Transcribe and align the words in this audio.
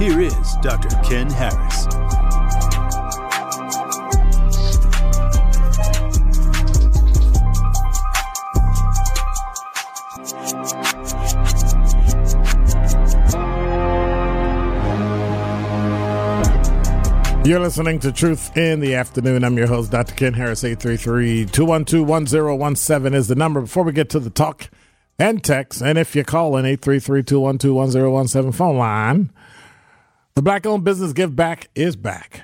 here 0.00 0.18
is 0.18 0.56
Dr. 0.62 0.88
Ken 1.02 1.28
Harris. 1.28 1.86
You're 17.46 17.60
listening 17.60 17.98
to 17.98 18.10
Truth 18.10 18.56
in 18.56 18.80
the 18.80 18.94
Afternoon. 18.94 19.44
I'm 19.44 19.58
your 19.58 19.66
host, 19.66 19.90
Dr. 19.90 20.14
Ken 20.14 20.32
Harris. 20.32 20.64
833 20.64 21.44
212 21.44 22.08
1017 22.08 23.12
is 23.12 23.28
the 23.28 23.34
number. 23.34 23.60
Before 23.60 23.84
we 23.84 23.92
get 23.92 24.08
to 24.10 24.18
the 24.18 24.30
talk 24.30 24.70
and 25.18 25.44
text, 25.44 25.82
and 25.82 25.98
if 25.98 26.16
you 26.16 26.24
call 26.24 26.56
in 26.56 26.64
833 26.64 27.22
212 27.22 27.76
1017 27.76 28.52
phone 28.52 28.78
line, 28.78 29.30
the 30.34 30.42
Black 30.42 30.66
owned 30.66 30.84
business 30.84 31.12
Give 31.12 31.34
Back 31.34 31.68
is 31.74 31.96
back. 31.96 32.42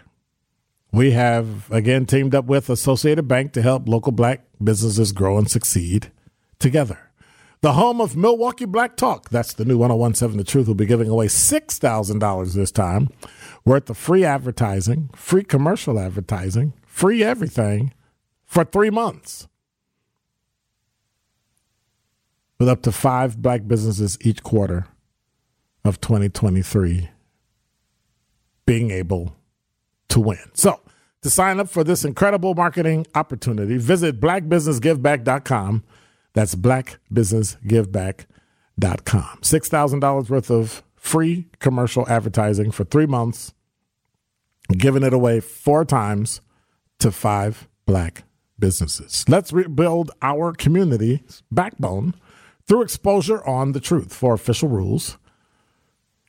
We 0.93 1.11
have 1.11 1.71
again 1.71 2.07
teamed 2.07 2.35
up 2.35 2.47
with 2.47 2.71
Associated 2.71 3.29
Bank 3.29 3.53
to 3.53 3.63
help 3.63 3.89
local 3.89 4.13
black 4.13 4.45
businesses 4.63 5.13
grow 5.13 5.37
and 5.37 5.51
succeed 5.51 6.11
together. 6.59 6.99
The 7.61 7.73
home 7.73 8.01
of 8.01 8.17
Milwaukee 8.17 8.65
Black 8.65 8.97
Talk, 8.97 9.29
that's 9.29 9.53
the 9.53 9.65
new 9.65 9.77
1017 9.79 10.39
The 10.39 10.45
Truth, 10.45 10.69
will 10.69 10.75
be 10.75 10.87
giving 10.87 11.09
away 11.09 11.27
$6,000 11.27 12.55
this 12.55 12.71
time 12.71 13.09
worth 13.65 13.91
of 13.91 13.97
free 13.97 14.25
advertising, 14.25 15.11
free 15.15 15.43
commercial 15.43 15.99
advertising, 15.99 16.75
free 16.87 17.23
everything 17.23 17.93
for 18.45 18.65
three 18.65 18.91
months. 18.91 19.49
With 22.59 22.69
up 22.69 22.83
to 22.83 22.93
five 22.93 23.43
black 23.43 23.67
businesses 23.67 24.17
each 24.23 24.43
quarter 24.43 24.87
of 25.85 26.01
2023 26.01 27.11
being 28.67 28.91
able 28.91 29.35
to 30.09 30.21
win. 30.21 30.51
So, 30.55 30.81
to 31.23 31.31
sign 31.31 31.59
up 31.59 31.69
for 31.69 31.83
this 31.83 32.05
incredible 32.05 32.55
marketing 32.55 33.07
opportunity, 33.15 33.79
visit 33.79 34.21
blackbusinessgiveback.com. 34.21 35.83
That's 36.35 36.55
blackbusinessgiveback.com. 36.55 39.39
$6,000 39.41 40.31
worth 40.31 40.51
of 40.51 40.83
free 40.95 41.49
commercial 41.59 42.09
advertising 42.09 42.71
for 42.71 42.85
three 42.85 43.07
months, 43.07 43.55
giving 44.77 45.03
it 45.03 45.13
away 45.13 45.41
four 45.41 45.85
times 45.85 46.41
to 46.99 47.11
five 47.11 47.67
black 47.87 48.23
businesses. 48.59 49.25
Let's 49.29 49.53
rebuild 49.53 50.11
our 50.23 50.53
community's 50.53 51.43
backbone 51.51 52.15
through 52.67 52.83
exposure 52.83 53.47
on 53.47 53.73
the 53.73 53.81
truth. 53.81 54.13
For 54.13 54.35
official 54.35 54.69
rules, 54.69 55.19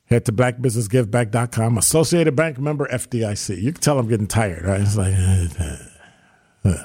head 0.08 0.24
to 0.26 0.32
blackbusinessgiveback.com. 0.32 1.78
Associated 1.78 2.34
Bank 2.34 2.58
member 2.58 2.86
FDIC. 2.88 3.60
You 3.60 3.72
can 3.72 3.80
tell 3.80 3.98
I'm 3.98 4.08
getting 4.08 4.26
tired, 4.26 4.64
right? 4.64 4.80
It's 4.80 4.96
like, 4.96 5.14
uh, 5.14 6.68
uh, 6.68 6.84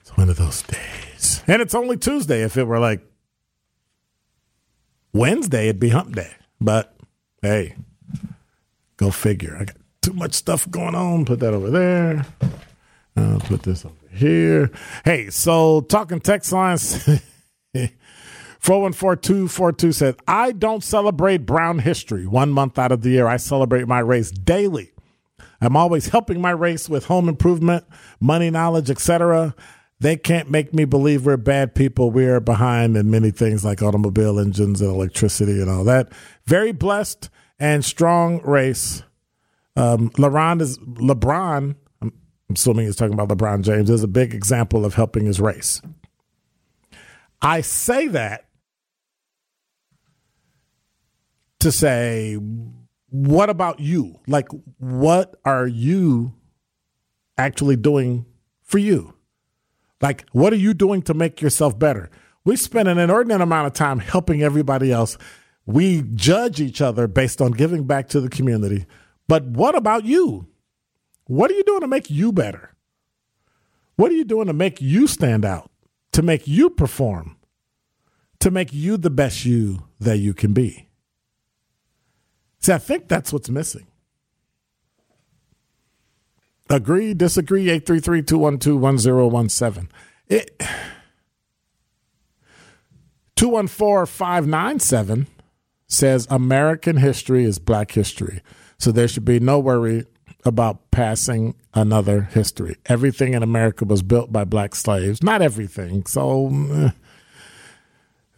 it's 0.00 0.16
one 0.16 0.28
of 0.28 0.36
those 0.36 0.62
days. 0.62 1.42
And 1.46 1.62
it's 1.62 1.74
only 1.74 1.96
Tuesday. 1.96 2.42
If 2.42 2.56
it 2.56 2.64
were 2.64 2.78
like 2.78 3.02
Wednesday, 5.12 5.68
it'd 5.68 5.80
be 5.80 5.90
hump 5.90 6.14
day. 6.14 6.32
But 6.60 6.94
hey, 7.42 7.76
go 8.96 9.10
figure. 9.10 9.56
I 9.58 9.64
got 9.64 9.76
too 10.02 10.12
much 10.12 10.34
stuff 10.34 10.70
going 10.70 10.94
on. 10.94 11.24
Put 11.24 11.40
that 11.40 11.54
over 11.54 11.70
there. 11.70 12.26
I'll 13.16 13.40
put 13.40 13.62
this 13.62 13.84
over 13.84 13.94
here. 14.12 14.70
Hey, 15.04 15.30
so 15.30 15.82
talking 15.82 16.20
text 16.20 16.52
lines. 16.52 17.08
414242 18.62 19.94
said, 19.94 20.16
I 20.28 20.52
don't 20.52 20.84
celebrate 20.84 21.46
brown 21.46 21.78
history 21.78 22.26
one 22.26 22.50
month 22.50 22.78
out 22.78 22.92
of 22.92 23.02
the 23.02 23.10
year. 23.10 23.26
I 23.26 23.38
celebrate 23.38 23.88
my 23.88 24.00
race 24.00 24.30
daily. 24.30 24.92
I'm 25.60 25.76
always 25.76 26.08
helping 26.08 26.40
my 26.40 26.50
race 26.50 26.88
with 26.88 27.06
home 27.06 27.28
improvement, 27.28 27.84
money 28.20 28.50
knowledge, 28.50 28.90
etc. 28.90 29.54
They 29.98 30.16
can't 30.16 30.50
make 30.50 30.74
me 30.74 30.84
believe 30.84 31.24
we're 31.24 31.36
bad 31.36 31.74
people. 31.74 32.10
We 32.10 32.26
are 32.26 32.40
behind 32.40 32.96
in 32.96 33.10
many 33.10 33.30
things 33.30 33.64
like 33.64 33.82
automobile 33.82 34.38
engines 34.38 34.80
and 34.80 34.90
electricity 34.90 35.60
and 35.60 35.70
all 35.70 35.84
that. 35.84 36.10
Very 36.46 36.72
blessed 36.72 37.30
and 37.58 37.84
strong 37.84 38.40
race. 38.42 39.02
Um, 39.76 40.10
LeBron 40.10 40.60
is 40.60 40.78
LeBron. 40.78 41.76
I'm 42.02 42.12
assuming 42.54 42.86
he's 42.86 42.96
talking 42.96 43.14
about 43.14 43.28
LeBron 43.28 43.62
James. 43.62 43.88
Is 43.88 44.02
a 44.02 44.08
big 44.08 44.34
example 44.34 44.84
of 44.84 44.94
helping 44.94 45.26
his 45.26 45.40
race. 45.40 45.80
I 47.42 47.60
say 47.60 48.08
that 48.08 48.46
to 51.60 51.72
say, 51.72 52.38
what 53.10 53.50
about 53.50 53.80
you? 53.80 54.18
Like, 54.26 54.48
what 54.78 55.36
are 55.44 55.66
you 55.66 56.34
actually 57.38 57.76
doing 57.76 58.26
for 58.62 58.78
you? 58.78 59.14
Like, 60.00 60.24
what 60.32 60.52
are 60.52 60.56
you 60.56 60.74
doing 60.74 61.02
to 61.02 61.14
make 61.14 61.40
yourself 61.40 61.78
better? 61.78 62.10
We 62.44 62.56
spend 62.56 62.88
an 62.88 62.98
inordinate 62.98 63.40
amount 63.40 63.66
of 63.66 63.72
time 63.74 63.98
helping 63.98 64.42
everybody 64.42 64.92
else. 64.92 65.18
We 65.66 66.02
judge 66.14 66.60
each 66.60 66.80
other 66.80 67.06
based 67.06 67.40
on 67.40 67.52
giving 67.52 67.86
back 67.86 68.08
to 68.08 68.20
the 68.20 68.30
community. 68.30 68.86
But 69.28 69.44
what 69.44 69.76
about 69.76 70.04
you? 70.04 70.48
What 71.26 71.50
are 71.50 71.54
you 71.54 71.64
doing 71.64 71.82
to 71.82 71.86
make 71.86 72.10
you 72.10 72.32
better? 72.32 72.74
What 73.96 74.10
are 74.10 74.16
you 74.16 74.24
doing 74.24 74.46
to 74.46 74.52
make 74.52 74.80
you 74.80 75.06
stand 75.06 75.44
out, 75.44 75.70
to 76.12 76.22
make 76.22 76.48
you 76.48 76.70
perform, 76.70 77.36
to 78.40 78.50
make 78.50 78.72
you 78.72 78.96
the 78.96 79.10
best 79.10 79.44
you 79.44 79.86
that 80.00 80.18
you 80.18 80.32
can 80.32 80.54
be? 80.54 80.89
See, 82.60 82.72
I 82.72 82.78
think 82.78 83.08
that's 83.08 83.32
what's 83.32 83.48
missing. 83.48 83.86
Agree, 86.68 87.14
disagree, 87.14 87.68
833 87.68 88.22
212 88.22 88.80
1017. 88.80 89.88
214 93.34 94.06
597 94.06 95.26
says 95.88 96.26
American 96.30 96.98
history 96.98 97.44
is 97.44 97.58
black 97.58 97.90
history. 97.92 98.42
So 98.78 98.92
there 98.92 99.08
should 99.08 99.24
be 99.24 99.40
no 99.40 99.58
worry 99.58 100.04
about 100.44 100.90
passing 100.90 101.54
another 101.74 102.22
history. 102.22 102.76
Everything 102.86 103.34
in 103.34 103.42
America 103.42 103.84
was 103.84 104.02
built 104.02 104.32
by 104.32 104.44
black 104.44 104.74
slaves. 104.74 105.22
Not 105.22 105.42
everything. 105.42 106.06
So 106.06 106.50
eh, 106.70 106.90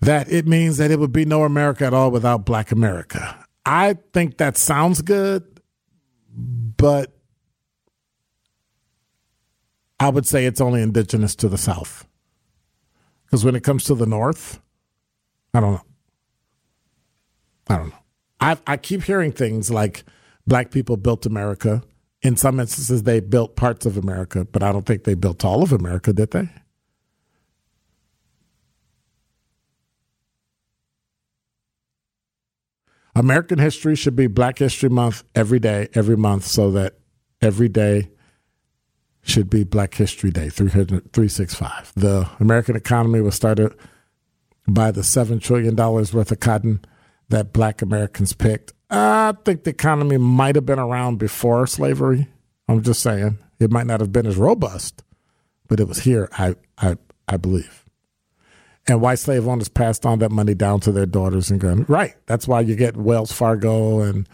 that 0.00 0.32
it 0.32 0.46
means 0.46 0.78
that 0.78 0.90
it 0.90 0.98
would 0.98 1.12
be 1.12 1.24
no 1.24 1.44
America 1.44 1.84
at 1.84 1.94
all 1.94 2.10
without 2.10 2.44
black 2.44 2.72
America. 2.72 3.41
I 3.64 3.96
think 4.12 4.38
that 4.38 4.56
sounds 4.56 5.02
good, 5.02 5.44
but 6.34 7.12
I 10.00 10.08
would 10.08 10.26
say 10.26 10.46
it's 10.46 10.60
only 10.60 10.82
indigenous 10.82 11.36
to 11.36 11.48
the 11.48 11.58
South. 11.58 12.06
Because 13.24 13.44
when 13.44 13.54
it 13.54 13.62
comes 13.62 13.84
to 13.84 13.94
the 13.94 14.06
North, 14.06 14.60
I 15.54 15.60
don't 15.60 15.72
know. 15.74 15.82
I 17.68 17.76
don't 17.76 17.88
know. 17.90 17.98
I 18.40 18.58
I 18.66 18.76
keep 18.76 19.04
hearing 19.04 19.32
things 19.32 19.70
like 19.70 20.04
black 20.46 20.70
people 20.70 20.96
built 20.96 21.24
America. 21.24 21.82
In 22.20 22.36
some 22.36 22.60
instances, 22.60 23.04
they 23.04 23.20
built 23.20 23.56
parts 23.56 23.86
of 23.86 23.96
America, 23.96 24.44
but 24.44 24.62
I 24.62 24.72
don't 24.72 24.86
think 24.86 25.04
they 25.04 25.14
built 25.14 25.44
all 25.44 25.62
of 25.62 25.72
America, 25.72 26.12
did 26.12 26.32
they? 26.32 26.48
American 33.14 33.58
history 33.58 33.94
should 33.94 34.16
be 34.16 34.26
Black 34.26 34.58
History 34.58 34.88
Month 34.88 35.24
every 35.34 35.58
day, 35.58 35.88
every 35.94 36.16
month, 36.16 36.44
so 36.44 36.70
that 36.70 36.94
every 37.40 37.68
day 37.68 38.08
should 39.22 39.50
be 39.50 39.64
Black 39.64 39.94
History 39.94 40.30
Day, 40.30 40.48
365. 40.48 41.92
The 41.94 42.28
American 42.40 42.74
economy 42.74 43.20
was 43.20 43.34
started 43.34 43.74
by 44.66 44.90
the 44.90 45.02
$7 45.02 45.40
trillion 45.40 45.76
worth 45.76 46.32
of 46.32 46.40
cotton 46.40 46.80
that 47.28 47.52
black 47.52 47.82
Americans 47.82 48.32
picked. 48.32 48.72
I 48.90 49.34
think 49.44 49.64
the 49.64 49.70
economy 49.70 50.18
might 50.18 50.54
have 50.54 50.66
been 50.66 50.78
around 50.78 51.18
before 51.18 51.66
slavery. 51.66 52.28
I'm 52.68 52.82
just 52.82 53.02
saying. 53.02 53.38
It 53.58 53.70
might 53.70 53.86
not 53.86 54.00
have 54.00 54.12
been 54.12 54.26
as 54.26 54.36
robust, 54.36 55.02
but 55.68 55.80
it 55.80 55.88
was 55.88 56.00
here, 56.00 56.28
I, 56.32 56.56
I, 56.78 56.96
I 57.28 57.36
believe. 57.36 57.81
And 58.88 59.00
white 59.00 59.20
slave 59.20 59.46
owners 59.46 59.68
passed 59.68 60.04
on 60.04 60.18
that 60.18 60.32
money 60.32 60.54
down 60.54 60.80
to 60.80 60.92
their 60.92 61.06
daughters 61.06 61.50
and 61.50 61.60
grand. 61.60 61.88
Right. 61.88 62.14
That's 62.26 62.48
why 62.48 62.60
you 62.62 62.74
get 62.74 62.96
Wells 62.96 63.30
Fargo. 63.30 64.00
And 64.00 64.28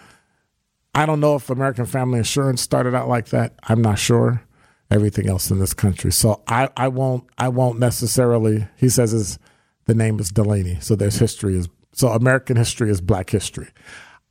I 0.95 1.05
don't 1.05 1.21
know 1.21 1.35
if 1.35 1.51
American 1.51 1.85
Family 1.85 2.19
Insurance 2.19 2.63
started 2.63 2.95
out 2.95 3.09
like 3.09 3.27
that. 3.27 3.55
I'm 3.65 3.83
not 3.83 3.99
sure. 3.99 4.43
Everything 4.91 5.29
else 5.29 5.51
in 5.51 5.59
this 5.59 5.75
country. 5.75 6.11
So 6.13 6.43
I, 6.49 6.71
I 6.75 6.89
won't 6.89 7.25
I 7.37 7.49
won't 7.49 7.79
necessarily 7.79 8.67
he 8.77 8.89
says 8.89 9.11
his 9.11 9.39
the 9.85 9.95
name 9.95 10.19
is 10.19 10.31
Delaney. 10.31 10.79
So 10.81 10.97
there's 10.97 11.17
history 11.17 11.57
is 11.57 11.69
so 11.93 12.09
American 12.09 12.57
history 12.57 12.91
is 12.91 13.03
black 13.03 13.29
history. 13.29 13.69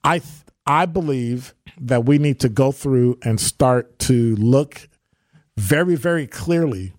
I 0.03 0.21
I 0.65 0.85
believe 0.85 1.53
that 1.79 2.05
we 2.05 2.17
need 2.17 2.39
to 2.41 2.49
go 2.49 2.71
through 2.71 3.19
and 3.23 3.39
start 3.39 3.99
to 3.99 4.35
look 4.35 4.89
very, 5.55 5.95
very 5.95 6.27
clearly 6.27 6.93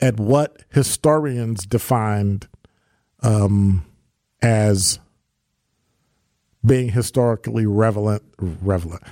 at 0.00 0.20
what 0.20 0.62
historians 0.70 1.64
defined 1.64 2.46
um, 3.22 3.84
as 4.42 4.98
being 6.64 6.90
historically 6.90 7.66
relevant, 7.66 8.22
relevant, 8.38 9.02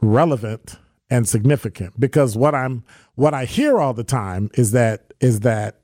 relevant 0.00 0.78
and 1.08 1.28
significant. 1.28 1.98
Because 1.98 2.36
what 2.36 2.54
I'm, 2.54 2.84
what 3.14 3.34
I 3.34 3.44
hear 3.44 3.78
all 3.78 3.94
the 3.94 4.04
time 4.04 4.50
is 4.54 4.72
that 4.72 5.12
is 5.20 5.40
that 5.40 5.80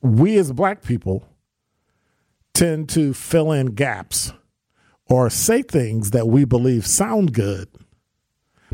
we 0.00 0.38
as 0.38 0.52
black 0.52 0.82
people 0.82 1.24
tend 2.54 2.88
to 2.90 3.12
fill 3.12 3.52
in 3.52 3.74
gaps 3.74 4.32
or 5.06 5.28
say 5.28 5.62
things 5.62 6.10
that 6.12 6.28
we 6.28 6.44
believe 6.44 6.86
sound 6.86 7.32
good 7.32 7.68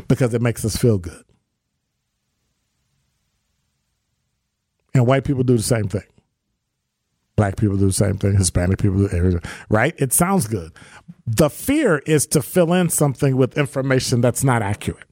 because 0.07 0.33
it 0.33 0.41
makes 0.41 0.63
us 0.63 0.75
feel 0.75 0.97
good. 0.97 1.23
And 4.93 5.05
white 5.05 5.23
people 5.23 5.43
do 5.43 5.57
the 5.57 5.63
same 5.63 5.87
thing. 5.87 6.03
Black 7.37 7.55
people 7.55 7.77
do 7.77 7.85
the 7.85 7.93
same 7.93 8.17
thing. 8.17 8.35
Hispanic 8.35 8.79
people 8.79 8.97
do 8.97 9.15
everything. 9.15 9.41
Right? 9.69 9.93
It 9.97 10.11
sounds 10.11 10.47
good. 10.47 10.73
The 11.25 11.49
fear 11.49 11.99
is 11.99 12.25
to 12.27 12.41
fill 12.41 12.73
in 12.73 12.89
something 12.89 13.37
with 13.37 13.57
information 13.57 14.19
that's 14.19 14.43
not 14.43 14.61
accurate. 14.61 15.05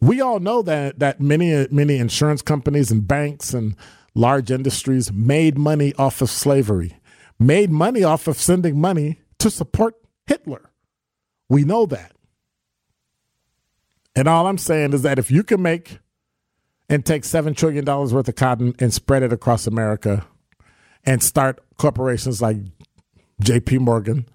We 0.00 0.20
all 0.22 0.40
know 0.40 0.62
that 0.62 0.98
that 0.98 1.20
many 1.20 1.68
many 1.70 1.98
insurance 1.98 2.40
companies 2.42 2.90
and 2.90 3.06
banks 3.06 3.52
and 3.52 3.76
large 4.14 4.50
industries 4.50 5.12
made 5.12 5.58
money 5.58 5.94
off 5.94 6.22
of 6.22 6.30
slavery, 6.30 6.98
made 7.38 7.70
money 7.70 8.02
off 8.02 8.26
of 8.26 8.38
sending 8.38 8.80
money 8.80 9.20
to 9.38 9.50
support 9.50 9.94
Hitler. 10.26 10.70
We 11.50 11.64
know 11.64 11.84
that. 11.86 12.12
And 14.16 14.26
all 14.26 14.46
I'm 14.46 14.58
saying 14.58 14.94
is 14.94 15.02
that 15.02 15.18
if 15.18 15.30
you 15.30 15.42
can 15.42 15.60
make 15.60 15.98
and 16.90 17.06
take 17.06 17.22
$7 17.22 17.56
trillion 17.56 17.84
worth 17.84 18.28
of 18.28 18.34
cotton 18.34 18.74
and 18.80 18.92
spread 18.92 19.22
it 19.22 19.32
across 19.32 19.66
America 19.68 20.26
and 21.04 21.22
start 21.22 21.62
corporations 21.78 22.42
like 22.42 22.56
JP 23.40 23.78
Morgan, 23.78 24.26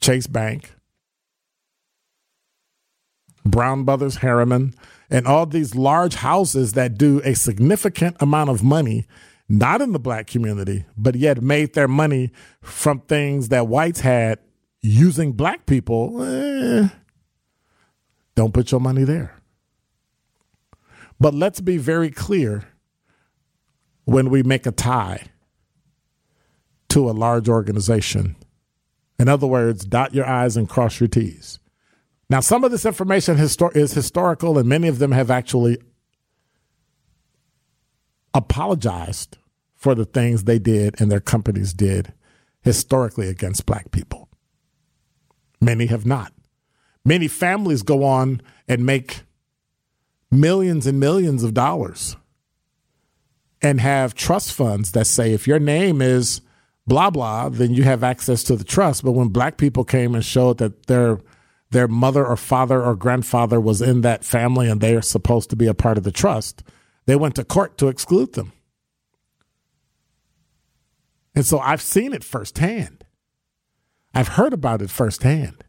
Chase 0.00 0.26
Bank, 0.26 0.74
Brown 3.44 3.84
Brothers, 3.84 4.16
Harriman, 4.16 4.74
and 5.10 5.26
all 5.26 5.44
these 5.44 5.74
large 5.74 6.14
houses 6.14 6.72
that 6.72 6.96
do 6.96 7.20
a 7.22 7.34
significant 7.34 8.16
amount 8.18 8.48
of 8.48 8.64
money, 8.64 9.06
not 9.46 9.82
in 9.82 9.92
the 9.92 9.98
black 9.98 10.26
community, 10.26 10.86
but 10.96 11.14
yet 11.14 11.42
made 11.42 11.74
their 11.74 11.88
money 11.88 12.32
from 12.62 13.00
things 13.00 13.50
that 13.50 13.68
whites 13.68 14.00
had 14.00 14.38
using 14.80 15.32
black 15.32 15.66
people. 15.66 16.22
Eh, 16.22 16.88
don't 18.34 18.54
put 18.54 18.70
your 18.70 18.80
money 18.80 19.04
there. 19.04 19.39
But 21.20 21.34
let's 21.34 21.60
be 21.60 21.76
very 21.76 22.10
clear 22.10 22.64
when 24.04 24.30
we 24.30 24.42
make 24.42 24.66
a 24.66 24.72
tie 24.72 25.26
to 26.88 27.08
a 27.08 27.12
large 27.12 27.48
organization. 27.48 28.36
In 29.18 29.28
other 29.28 29.46
words, 29.46 29.84
dot 29.84 30.14
your 30.14 30.26
I's 30.26 30.56
and 30.56 30.68
cross 30.68 30.98
your 30.98 31.08
T's. 31.08 31.58
Now, 32.30 32.40
some 32.40 32.64
of 32.64 32.70
this 32.70 32.86
information 32.86 33.36
histor- 33.36 33.76
is 33.76 33.92
historical, 33.92 34.56
and 34.56 34.68
many 34.68 34.88
of 34.88 34.98
them 34.98 35.12
have 35.12 35.30
actually 35.30 35.78
apologized 38.32 39.36
for 39.74 39.94
the 39.94 40.04
things 40.04 40.44
they 40.44 40.58
did 40.58 41.00
and 41.00 41.10
their 41.10 41.20
companies 41.20 41.72
did 41.74 42.12
historically 42.62 43.28
against 43.28 43.66
black 43.66 43.90
people. 43.90 44.28
Many 45.60 45.86
have 45.86 46.06
not. 46.06 46.32
Many 47.04 47.28
families 47.28 47.82
go 47.82 48.04
on 48.04 48.40
and 48.68 48.86
make 48.86 49.22
millions 50.30 50.86
and 50.86 51.00
millions 51.00 51.42
of 51.42 51.54
dollars 51.54 52.16
and 53.62 53.80
have 53.80 54.14
trust 54.14 54.52
funds 54.52 54.92
that 54.92 55.06
say 55.06 55.32
if 55.32 55.46
your 55.46 55.58
name 55.58 56.00
is 56.00 56.40
blah 56.86 57.10
blah, 57.10 57.48
then 57.48 57.72
you 57.72 57.82
have 57.84 58.02
access 58.02 58.42
to 58.44 58.56
the 58.56 58.64
trust. 58.64 59.04
But 59.04 59.12
when 59.12 59.28
black 59.28 59.56
people 59.56 59.84
came 59.84 60.14
and 60.14 60.24
showed 60.24 60.58
that 60.58 60.86
their 60.86 61.20
their 61.70 61.86
mother 61.88 62.26
or 62.26 62.36
father 62.36 62.82
or 62.82 62.96
grandfather 62.96 63.60
was 63.60 63.80
in 63.80 64.00
that 64.00 64.24
family 64.24 64.68
and 64.68 64.80
they 64.80 64.96
are 64.96 65.02
supposed 65.02 65.50
to 65.50 65.56
be 65.56 65.66
a 65.66 65.74
part 65.74 65.98
of 65.98 66.04
the 66.04 66.10
trust, 66.10 66.64
they 67.06 67.16
went 67.16 67.36
to 67.36 67.44
court 67.44 67.78
to 67.78 67.88
exclude 67.88 68.32
them. 68.32 68.52
And 71.34 71.46
so 71.46 71.60
I've 71.60 71.80
seen 71.80 72.12
it 72.12 72.24
firsthand. 72.24 73.04
I've 74.12 74.28
heard 74.28 74.52
about 74.52 74.82
it 74.82 74.90
firsthand. 74.90 75.64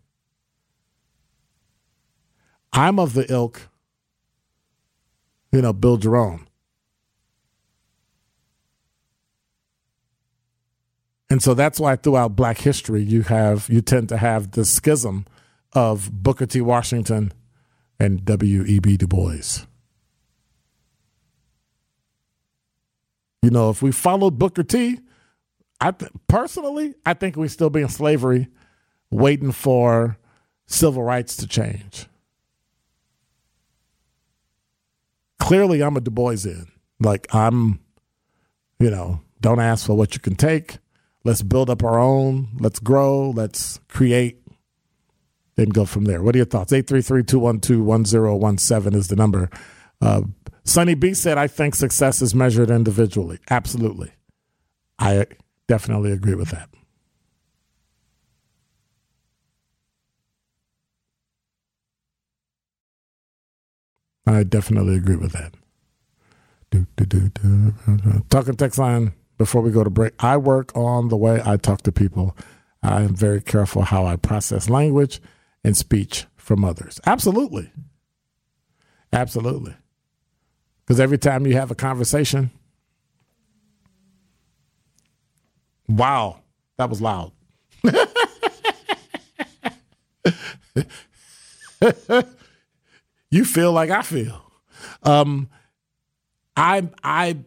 I'm 2.73 2.97
of 2.97 3.13
the 3.13 3.31
ilk 3.31 3.69
you 5.51 5.61
know, 5.61 5.73
build 5.73 6.03
your 6.03 6.17
own. 6.17 6.47
And 11.29 11.41
so 11.41 11.53
that's 11.53 11.79
why 11.79 11.95
throughout 11.95 12.35
black 12.35 12.57
history 12.57 13.01
you 13.03 13.21
have 13.23 13.69
you 13.69 13.81
tend 13.81 14.09
to 14.09 14.17
have 14.17 14.51
the 14.51 14.65
schism 14.65 15.25
of 15.71 16.11
Booker 16.11 16.45
T. 16.45 16.59
Washington 16.59 17.31
and 17.99 18.25
W.E.B. 18.25 18.97
Du 18.97 19.07
Bois. 19.07 19.65
You 23.41 23.49
know, 23.49 23.69
if 23.69 23.81
we 23.81 23.91
followed 23.91 24.37
Booker 24.37 24.63
T, 24.63 24.99
I 25.79 25.91
th- 25.91 26.11
personally, 26.27 26.95
I 27.05 27.13
think 27.13 27.37
we'd 27.37 27.47
still 27.47 27.69
be 27.69 27.81
in 27.81 27.89
slavery, 27.89 28.49
waiting 29.09 29.51
for 29.51 30.17
civil 30.67 31.01
rights 31.01 31.37
to 31.37 31.47
change. 31.47 32.07
Clearly 35.51 35.83
I'm 35.83 35.97
a 35.97 35.99
Du 35.99 36.09
Boisian. 36.09 36.69
Like 37.01 37.27
I'm, 37.35 37.81
you 38.79 38.89
know, 38.89 39.19
don't 39.41 39.59
ask 39.59 39.85
for 39.85 39.95
what 39.95 40.15
you 40.15 40.21
can 40.21 40.35
take. 40.35 40.77
Let's 41.25 41.41
build 41.41 41.69
up 41.69 41.83
our 41.83 41.99
own. 41.99 42.55
Let's 42.57 42.79
grow. 42.79 43.31
Let's 43.31 43.81
create. 43.89 44.37
Then 45.57 45.67
go 45.67 45.83
from 45.83 46.05
there. 46.05 46.23
What 46.23 46.35
are 46.35 46.37
your 46.37 46.45
thoughts? 46.45 46.71
833-212-1017 46.71 48.95
is 48.95 49.09
the 49.09 49.17
number. 49.17 49.49
Uh, 49.99 50.21
Sunny 50.63 50.93
B 50.93 51.13
said, 51.13 51.37
I 51.37 51.47
think 51.47 51.75
success 51.75 52.21
is 52.21 52.33
measured 52.33 52.71
individually. 52.71 53.39
Absolutely. 53.49 54.13
I 54.99 55.25
definitely 55.67 56.13
agree 56.13 56.35
with 56.35 56.51
that. 56.51 56.69
I 64.25 64.43
definitely 64.43 64.95
agree 64.95 65.15
with 65.15 65.31
that. 65.33 65.53
Do, 66.69 66.85
do, 66.95 67.05
do, 67.05 67.73
Talking 68.29 68.55
text 68.55 68.79
line 68.79 69.13
before 69.37 69.61
we 69.61 69.71
go 69.71 69.83
to 69.83 69.89
break. 69.89 70.13
I 70.19 70.37
work 70.37 70.75
on 70.75 71.09
the 71.09 71.17
way 71.17 71.41
I 71.43 71.57
talk 71.57 71.81
to 71.81 71.91
people. 71.91 72.35
I 72.81 73.01
am 73.01 73.15
very 73.15 73.41
careful 73.41 73.83
how 73.83 74.05
I 74.05 74.15
process 74.15 74.69
language 74.69 75.21
and 75.63 75.75
speech 75.75 76.25
from 76.37 76.63
others. 76.63 76.99
Absolutely. 77.05 77.71
Absolutely. 79.11 79.75
Because 80.85 80.99
every 80.99 81.17
time 81.17 81.45
you 81.45 81.53
have 81.53 81.71
a 81.71 81.75
conversation, 81.75 82.51
wow, 85.87 86.39
that 86.77 86.89
was 86.89 87.01
loud. 87.01 87.31
you 93.31 93.45
feel 93.45 93.71
like 93.71 93.89
I 93.89 94.01
feel. 94.01 94.43
Um, 95.03 95.49
I, 96.55 96.89
I, 97.03 97.37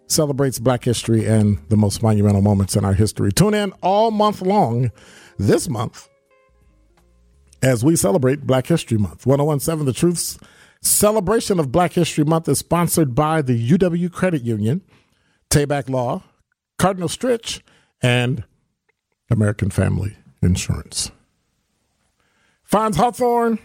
celebrates 0.07 0.59
Black 0.59 0.85
history 0.85 1.25
and 1.25 1.59
the 1.67 1.75
most 1.75 2.01
monumental 2.01 2.41
moments 2.41 2.77
in 2.77 2.85
our 2.85 2.93
history. 2.93 3.33
Tune 3.33 3.53
in 3.53 3.73
all 3.81 4.11
month 4.11 4.41
long 4.41 4.91
this 5.39 5.67
month 5.67 6.07
as 7.61 7.83
we 7.83 7.97
celebrate 7.97 8.47
Black 8.47 8.65
History 8.65 8.97
Month. 8.97 9.25
1017 9.25 9.85
The 9.85 9.91
Truth's 9.91 10.39
celebration 10.81 11.59
of 11.59 11.71
Black 11.71 11.93
History 11.93 12.23
Month 12.23 12.49
is 12.49 12.59
sponsored 12.59 13.13
by 13.15 13.41
the 13.41 13.69
UW 13.69 14.11
Credit 14.11 14.41
Union, 14.41 14.81
Tayback 15.49 15.89
Law, 15.89 16.23
Cardinal 16.77 17.09
Stritch, 17.09 17.61
and 18.01 18.43
American 19.29 19.69
Family 19.69 20.17
Insurance. 20.41 21.11
Fonz 22.69 22.95
Hawthorne, 22.95 23.59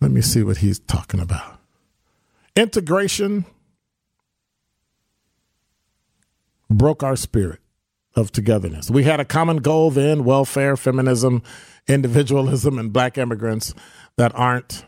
let 0.00 0.10
me 0.10 0.20
see 0.20 0.42
what 0.42 0.58
he's 0.58 0.78
talking 0.78 1.20
about. 1.20 1.58
Integration 2.54 3.44
broke 6.70 7.02
our 7.02 7.16
spirit 7.16 7.60
of 8.14 8.32
togetherness. 8.32 8.90
We 8.90 9.04
had 9.04 9.20
a 9.20 9.24
common 9.24 9.58
goal 9.58 9.90
then 9.90 10.24
welfare, 10.24 10.76
feminism, 10.76 11.42
individualism, 11.86 12.78
and 12.78 12.92
black 12.92 13.18
immigrants 13.18 13.74
that 14.16 14.32
aren't 14.34 14.86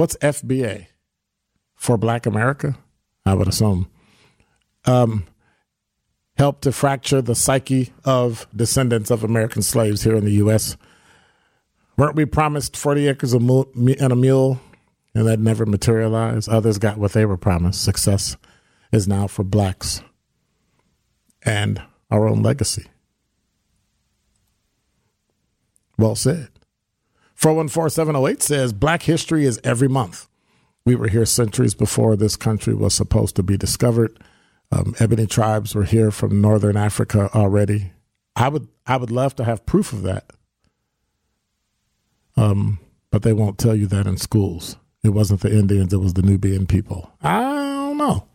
What's 0.00 0.16
FBA 0.22 0.86
for 1.74 1.98
Black 1.98 2.24
America? 2.24 2.78
I 3.26 3.34
would 3.34 3.48
assume. 3.48 3.90
Um, 4.86 5.26
help 6.38 6.62
to 6.62 6.72
fracture 6.72 7.20
the 7.20 7.34
psyche 7.34 7.92
of 8.02 8.46
descendants 8.56 9.10
of 9.10 9.24
American 9.24 9.60
slaves 9.60 10.02
here 10.02 10.16
in 10.16 10.24
the 10.24 10.32
U.S. 10.44 10.78
Weren't 11.98 12.16
we 12.16 12.24
promised 12.24 12.78
40 12.78 13.08
acres 13.08 13.34
of 13.34 13.42
and 13.42 14.00
a 14.00 14.16
mule, 14.16 14.58
and 15.14 15.26
that 15.26 15.38
never 15.38 15.66
materialized? 15.66 16.48
Others 16.48 16.78
got 16.78 16.96
what 16.96 17.12
they 17.12 17.26
were 17.26 17.36
promised. 17.36 17.84
Success 17.84 18.38
is 18.92 19.06
now 19.06 19.26
for 19.26 19.44
blacks 19.44 20.00
and 21.42 21.82
our 22.10 22.26
own 22.26 22.42
legacy. 22.42 22.86
Well 25.98 26.14
said. 26.14 26.48
414708 27.40 28.42
says 28.42 28.72
Black 28.74 29.04
history 29.04 29.46
is 29.46 29.58
every 29.64 29.88
month. 29.88 30.28
We 30.84 30.94
were 30.94 31.08
here 31.08 31.24
centuries 31.24 31.74
before 31.74 32.14
this 32.14 32.36
country 32.36 32.74
was 32.74 32.92
supposed 32.92 33.34
to 33.36 33.42
be 33.42 33.56
discovered. 33.56 34.22
Um, 34.70 34.94
ebony 35.00 35.26
tribes 35.26 35.74
were 35.74 35.84
here 35.84 36.10
from 36.10 36.42
northern 36.42 36.76
Africa 36.76 37.30
already. 37.34 37.92
I 38.36 38.48
would 38.48 38.68
I 38.86 38.98
would 38.98 39.10
love 39.10 39.34
to 39.36 39.44
have 39.44 39.64
proof 39.64 39.92
of 39.92 40.02
that. 40.02 40.30
Um, 42.36 42.78
but 43.10 43.22
they 43.22 43.32
won't 43.32 43.58
tell 43.58 43.74
you 43.74 43.86
that 43.86 44.06
in 44.06 44.18
schools. 44.18 44.76
It 45.02 45.10
wasn't 45.10 45.40
the 45.40 45.50
Indians, 45.50 45.94
it 45.94 45.98
was 45.98 46.12
the 46.14 46.22
Nubian 46.22 46.66
people. 46.66 47.10
I 47.22 47.40
don't 47.40 47.96
know. 47.96 48.26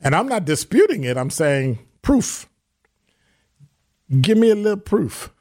And 0.00 0.14
I'm 0.14 0.28
not 0.28 0.46
disputing 0.46 1.04
it. 1.04 1.18
I'm 1.18 1.30
saying 1.30 1.80
proof. 2.00 2.48
Give 4.22 4.38
me 4.38 4.50
a 4.50 4.54
little 4.54 4.80
proof. 4.80 5.33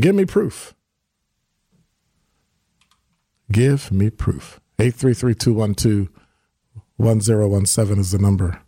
Give 0.00 0.14
me 0.14 0.24
proof. 0.24 0.74
Give 3.50 3.92
me 3.92 4.10
proof. 4.10 4.60
833 4.78 6.08
1017 6.96 7.98
is 7.98 8.10
the 8.10 8.18
number. 8.18 8.60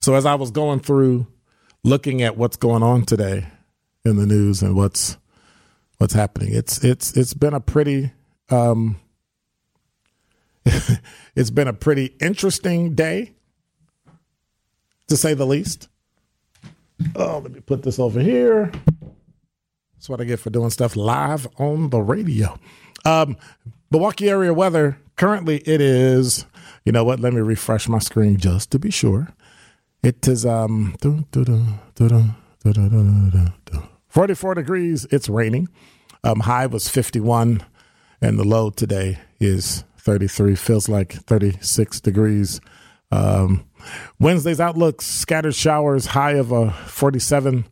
So 0.00 0.14
as 0.14 0.26
I 0.26 0.34
was 0.36 0.50
going 0.50 0.80
through 0.80 1.26
looking 1.82 2.22
at 2.22 2.36
what's 2.36 2.56
going 2.56 2.82
on 2.82 3.04
today 3.04 3.48
in 4.04 4.16
the 4.16 4.26
news 4.26 4.62
and 4.62 4.76
what's 4.76 5.16
what's 5.98 6.14
happening, 6.14 6.52
it's 6.52 6.82
it's 6.84 7.16
it's 7.16 7.34
been 7.34 7.54
a 7.54 7.60
pretty 7.60 8.12
um, 8.50 9.00
it's 11.36 11.50
been 11.50 11.68
a 11.68 11.72
pretty 11.72 12.14
interesting 12.20 12.94
day 12.94 13.35
to 15.08 15.16
say 15.16 15.34
the 15.34 15.46
least. 15.46 15.88
Oh, 17.14 17.38
let 17.38 17.52
me 17.52 17.60
put 17.60 17.82
this 17.82 17.98
over 17.98 18.20
here. 18.20 18.70
That's 19.94 20.08
what 20.08 20.20
I 20.20 20.24
get 20.24 20.40
for 20.40 20.50
doing 20.50 20.70
stuff 20.70 20.96
live 20.96 21.46
on 21.58 21.90
the 21.90 22.00
radio. 22.00 22.58
Um, 23.04 23.36
Milwaukee 23.90 24.28
area 24.28 24.52
weather 24.52 24.98
currently 25.16 25.58
it 25.58 25.80
is. 25.80 26.46
You 26.84 26.92
know 26.92 27.04
what? 27.04 27.20
Let 27.20 27.32
me 27.32 27.40
refresh 27.40 27.88
my 27.88 27.98
screen 27.98 28.36
just 28.36 28.70
to 28.70 28.78
be 28.78 28.90
sure. 28.90 29.28
It 30.02 30.26
is 30.28 30.46
um 30.46 30.94
44 34.08 34.54
degrees. 34.54 35.06
It's 35.10 35.28
raining. 35.28 35.68
Um, 36.24 36.40
high 36.40 36.66
was 36.66 36.88
51, 36.88 37.62
and 38.20 38.38
the 38.38 38.44
low 38.44 38.70
today 38.70 39.18
is 39.40 39.84
33. 39.98 40.56
Feels 40.56 40.88
like 40.88 41.12
36 41.12 42.00
degrees. 42.00 42.60
Um, 43.10 43.64
Wednesday's 44.18 44.60
outlook 44.60 45.02
scattered 45.02 45.54
showers, 45.54 46.06
high 46.06 46.32
of 46.32 46.52
a 46.52 46.70
47. 46.70 47.66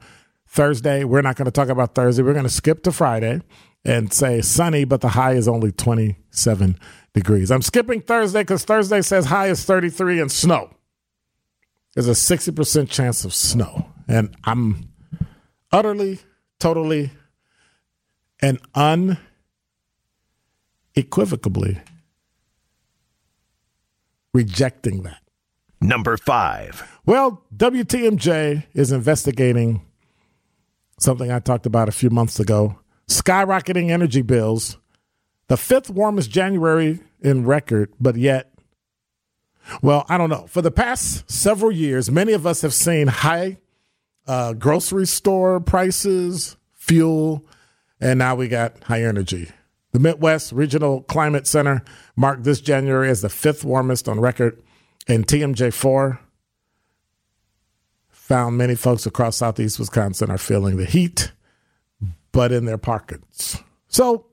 Thursday, 0.46 1.02
we're 1.02 1.20
not 1.20 1.34
going 1.34 1.46
to 1.46 1.50
talk 1.50 1.68
about 1.68 1.96
Thursday. 1.96 2.22
We're 2.22 2.32
going 2.32 2.44
to 2.44 2.48
skip 2.48 2.84
to 2.84 2.92
Friday 2.92 3.40
and 3.84 4.12
say 4.12 4.40
sunny, 4.40 4.84
but 4.84 5.00
the 5.00 5.08
high 5.08 5.32
is 5.32 5.48
only 5.48 5.72
27 5.72 6.78
degrees. 7.12 7.50
I'm 7.50 7.60
skipping 7.60 8.00
Thursday 8.00 8.42
because 8.42 8.64
Thursday 8.64 9.02
says 9.02 9.26
high 9.26 9.48
is 9.48 9.64
33 9.64 10.20
and 10.20 10.30
snow. 10.30 10.70
There's 11.94 12.06
a 12.06 12.12
60% 12.12 12.88
chance 12.88 13.24
of 13.24 13.34
snow. 13.34 13.88
And 14.06 14.36
I'm 14.44 14.90
utterly, 15.72 16.20
totally, 16.60 17.10
and 18.40 18.60
unequivocally 20.96 21.80
rejecting 24.32 25.02
that. 25.02 25.23
Number 25.84 26.16
five. 26.16 26.98
Well, 27.04 27.42
WTMJ 27.54 28.64
is 28.72 28.90
investigating 28.90 29.82
something 30.98 31.30
I 31.30 31.40
talked 31.40 31.66
about 31.66 31.90
a 31.90 31.92
few 31.92 32.08
months 32.08 32.40
ago 32.40 32.78
skyrocketing 33.06 33.90
energy 33.90 34.22
bills. 34.22 34.78
The 35.48 35.58
fifth 35.58 35.90
warmest 35.90 36.30
January 36.30 37.00
in 37.20 37.44
record, 37.44 37.92
but 38.00 38.16
yet, 38.16 38.54
well, 39.82 40.06
I 40.08 40.16
don't 40.16 40.30
know. 40.30 40.46
For 40.46 40.62
the 40.62 40.70
past 40.70 41.30
several 41.30 41.70
years, 41.70 42.10
many 42.10 42.32
of 42.32 42.46
us 42.46 42.62
have 42.62 42.72
seen 42.72 43.08
high 43.08 43.58
uh, 44.26 44.54
grocery 44.54 45.06
store 45.06 45.60
prices, 45.60 46.56
fuel, 46.72 47.44
and 48.00 48.18
now 48.18 48.34
we 48.34 48.48
got 48.48 48.84
high 48.84 49.02
energy. 49.02 49.50
The 49.92 50.00
Midwest 50.00 50.50
Regional 50.52 51.02
Climate 51.02 51.46
Center 51.46 51.84
marked 52.16 52.44
this 52.44 52.62
January 52.62 53.10
as 53.10 53.20
the 53.20 53.28
fifth 53.28 53.64
warmest 53.64 54.08
on 54.08 54.18
record, 54.18 54.62
and 55.06 55.26
TMJ4 55.26 56.18
found 58.08 58.56
many 58.56 58.74
folks 58.74 59.06
across 59.06 59.36
southeast 59.36 59.78
Wisconsin 59.78 60.30
are 60.30 60.38
feeling 60.38 60.76
the 60.76 60.86
heat, 60.86 61.32
but 62.32 62.52
in 62.52 62.64
their 62.64 62.78
pockets. 62.78 63.62
So, 63.88 64.26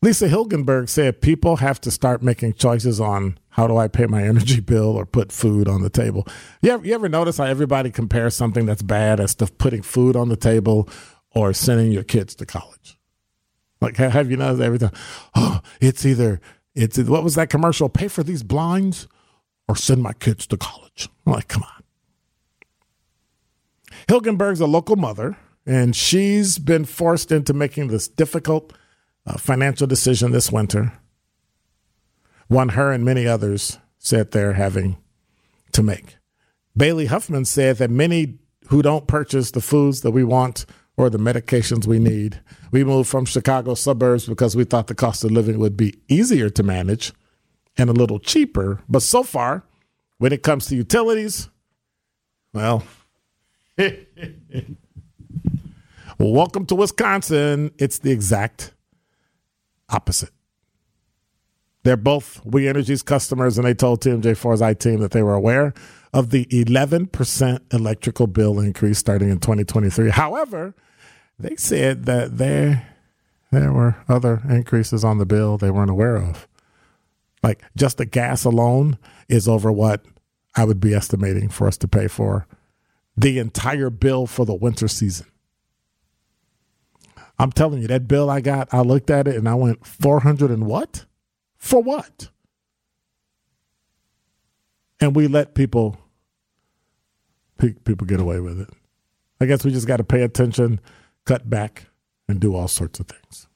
Lisa 0.00 0.28
Hilgenberg 0.28 0.88
said 0.88 1.20
people 1.20 1.56
have 1.56 1.80
to 1.82 1.90
start 1.90 2.22
making 2.22 2.54
choices 2.54 3.00
on 3.00 3.38
how 3.50 3.68
do 3.68 3.76
I 3.76 3.86
pay 3.86 4.06
my 4.06 4.22
energy 4.24 4.60
bill 4.60 4.96
or 4.96 5.06
put 5.06 5.30
food 5.30 5.68
on 5.68 5.82
the 5.82 5.90
table. 5.90 6.26
You 6.60 6.72
ever, 6.72 6.84
you 6.84 6.94
ever 6.94 7.08
notice 7.08 7.38
how 7.38 7.44
everybody 7.44 7.90
compares 7.90 8.34
something 8.34 8.66
that's 8.66 8.82
bad 8.82 9.20
as 9.20 9.34
to 9.36 9.46
putting 9.46 9.82
food 9.82 10.16
on 10.16 10.28
the 10.28 10.36
table 10.36 10.88
or 11.30 11.52
sending 11.52 11.92
your 11.92 12.02
kids 12.02 12.34
to 12.36 12.46
college? 12.46 12.98
Like, 13.80 13.96
have 13.96 14.30
you 14.30 14.36
noticed 14.36 14.62
every 14.62 14.78
time? 14.78 14.92
Oh, 15.34 15.60
it's 15.80 16.06
either, 16.06 16.40
it's, 16.74 16.98
what 16.98 17.24
was 17.24 17.34
that 17.34 17.50
commercial? 17.50 17.88
Pay 17.88 18.08
for 18.08 18.22
these 18.22 18.42
blinds 18.42 19.08
or 19.68 19.76
send 19.76 20.02
my 20.02 20.12
kids 20.12 20.46
to 20.48 20.56
college. 20.56 21.08
I'm 21.26 21.32
like, 21.32 21.48
come 21.48 21.62
on. 21.62 21.82
Hilgenberg's 24.08 24.60
a 24.60 24.66
local 24.66 24.96
mother, 24.96 25.36
and 25.66 25.94
she's 25.94 26.58
been 26.58 26.84
forced 26.84 27.30
into 27.30 27.52
making 27.52 27.88
this 27.88 28.08
difficult 28.08 28.72
uh, 29.26 29.36
financial 29.38 29.86
decision 29.86 30.32
this 30.32 30.50
winter 30.50 30.92
one 32.52 32.70
her 32.70 32.92
and 32.92 33.04
many 33.04 33.26
others 33.26 33.78
said 33.98 34.30
they're 34.30 34.52
having 34.52 34.98
to 35.72 35.82
make. 35.82 36.16
Bailey 36.76 37.06
Huffman 37.06 37.44
said 37.44 37.78
that 37.78 37.90
many 37.90 38.38
who 38.68 38.82
don't 38.82 39.06
purchase 39.06 39.50
the 39.50 39.60
foods 39.60 40.02
that 40.02 40.10
we 40.10 40.24
want 40.24 40.66
or 41.02 41.10
the 41.10 41.18
medications 41.18 41.86
we 41.86 41.98
need, 41.98 42.40
we 42.70 42.84
moved 42.84 43.08
from 43.08 43.24
Chicago 43.24 43.74
suburbs 43.74 44.26
because 44.26 44.54
we 44.54 44.64
thought 44.64 44.86
the 44.86 44.94
cost 44.94 45.24
of 45.24 45.32
living 45.32 45.58
would 45.58 45.76
be 45.76 45.98
easier 46.08 46.48
to 46.48 46.62
manage 46.62 47.12
and 47.76 47.90
a 47.90 47.92
little 47.92 48.20
cheaper. 48.20 48.80
But 48.88 49.02
so 49.02 49.22
far, 49.22 49.64
when 50.18 50.32
it 50.32 50.44
comes 50.44 50.66
to 50.66 50.76
utilities, 50.76 51.48
well, 52.52 52.84
welcome 56.18 56.66
to 56.66 56.74
Wisconsin. 56.76 57.72
It's 57.78 57.98
the 57.98 58.12
exact 58.12 58.72
opposite. 59.88 60.30
They're 61.82 61.96
both 61.96 62.40
We 62.44 62.68
Energies 62.68 63.02
customers, 63.02 63.58
and 63.58 63.66
they 63.66 63.74
told 63.74 64.02
TMJ4's 64.02 64.62
I 64.62 64.74
team 64.74 65.00
that 65.00 65.10
they 65.10 65.24
were 65.24 65.34
aware 65.34 65.74
of 66.12 66.30
the 66.30 66.44
11% 66.46 67.74
electrical 67.74 68.28
bill 68.28 68.60
increase 68.60 68.98
starting 68.98 69.30
in 69.30 69.40
2023. 69.40 70.10
However, 70.10 70.74
they 71.42 71.56
said 71.56 72.04
that 72.06 72.38
there, 72.38 72.94
there 73.50 73.72
were 73.72 73.96
other 74.08 74.42
increases 74.48 75.04
on 75.04 75.18
the 75.18 75.26
bill 75.26 75.58
they 75.58 75.70
weren't 75.70 75.90
aware 75.90 76.16
of. 76.16 76.48
Like 77.42 77.62
just 77.76 77.98
the 77.98 78.06
gas 78.06 78.44
alone 78.44 78.98
is 79.28 79.48
over 79.48 79.70
what 79.70 80.04
I 80.54 80.64
would 80.64 80.80
be 80.80 80.94
estimating 80.94 81.48
for 81.48 81.66
us 81.66 81.76
to 81.78 81.88
pay 81.88 82.08
for 82.08 82.46
the 83.16 83.38
entire 83.38 83.90
bill 83.90 84.26
for 84.26 84.44
the 84.44 84.54
winter 84.54 84.88
season. 84.88 85.26
I'm 87.38 87.50
telling 87.50 87.82
you, 87.82 87.88
that 87.88 88.06
bill 88.06 88.30
I 88.30 88.40
got, 88.40 88.72
I 88.72 88.82
looked 88.82 89.10
at 89.10 89.26
it 89.26 89.36
and 89.36 89.48
I 89.48 89.54
went, 89.54 89.84
400 89.84 90.50
and 90.50 90.66
what? 90.66 91.06
For 91.56 91.82
what? 91.82 92.28
And 95.00 95.16
we 95.16 95.26
let 95.26 95.54
people 95.54 95.98
people 97.84 98.06
get 98.06 98.20
away 98.20 98.40
with 98.40 98.60
it. 98.60 98.68
I 99.40 99.46
guess 99.46 99.64
we 99.64 99.70
just 99.70 99.86
got 99.86 99.98
to 99.98 100.04
pay 100.04 100.22
attention, 100.22 100.80
cut 101.24 101.48
back, 101.48 101.86
and 102.28 102.40
do 102.40 102.54
all 102.54 102.68
sorts 102.68 103.00
of 103.00 103.06
things. 103.06 103.48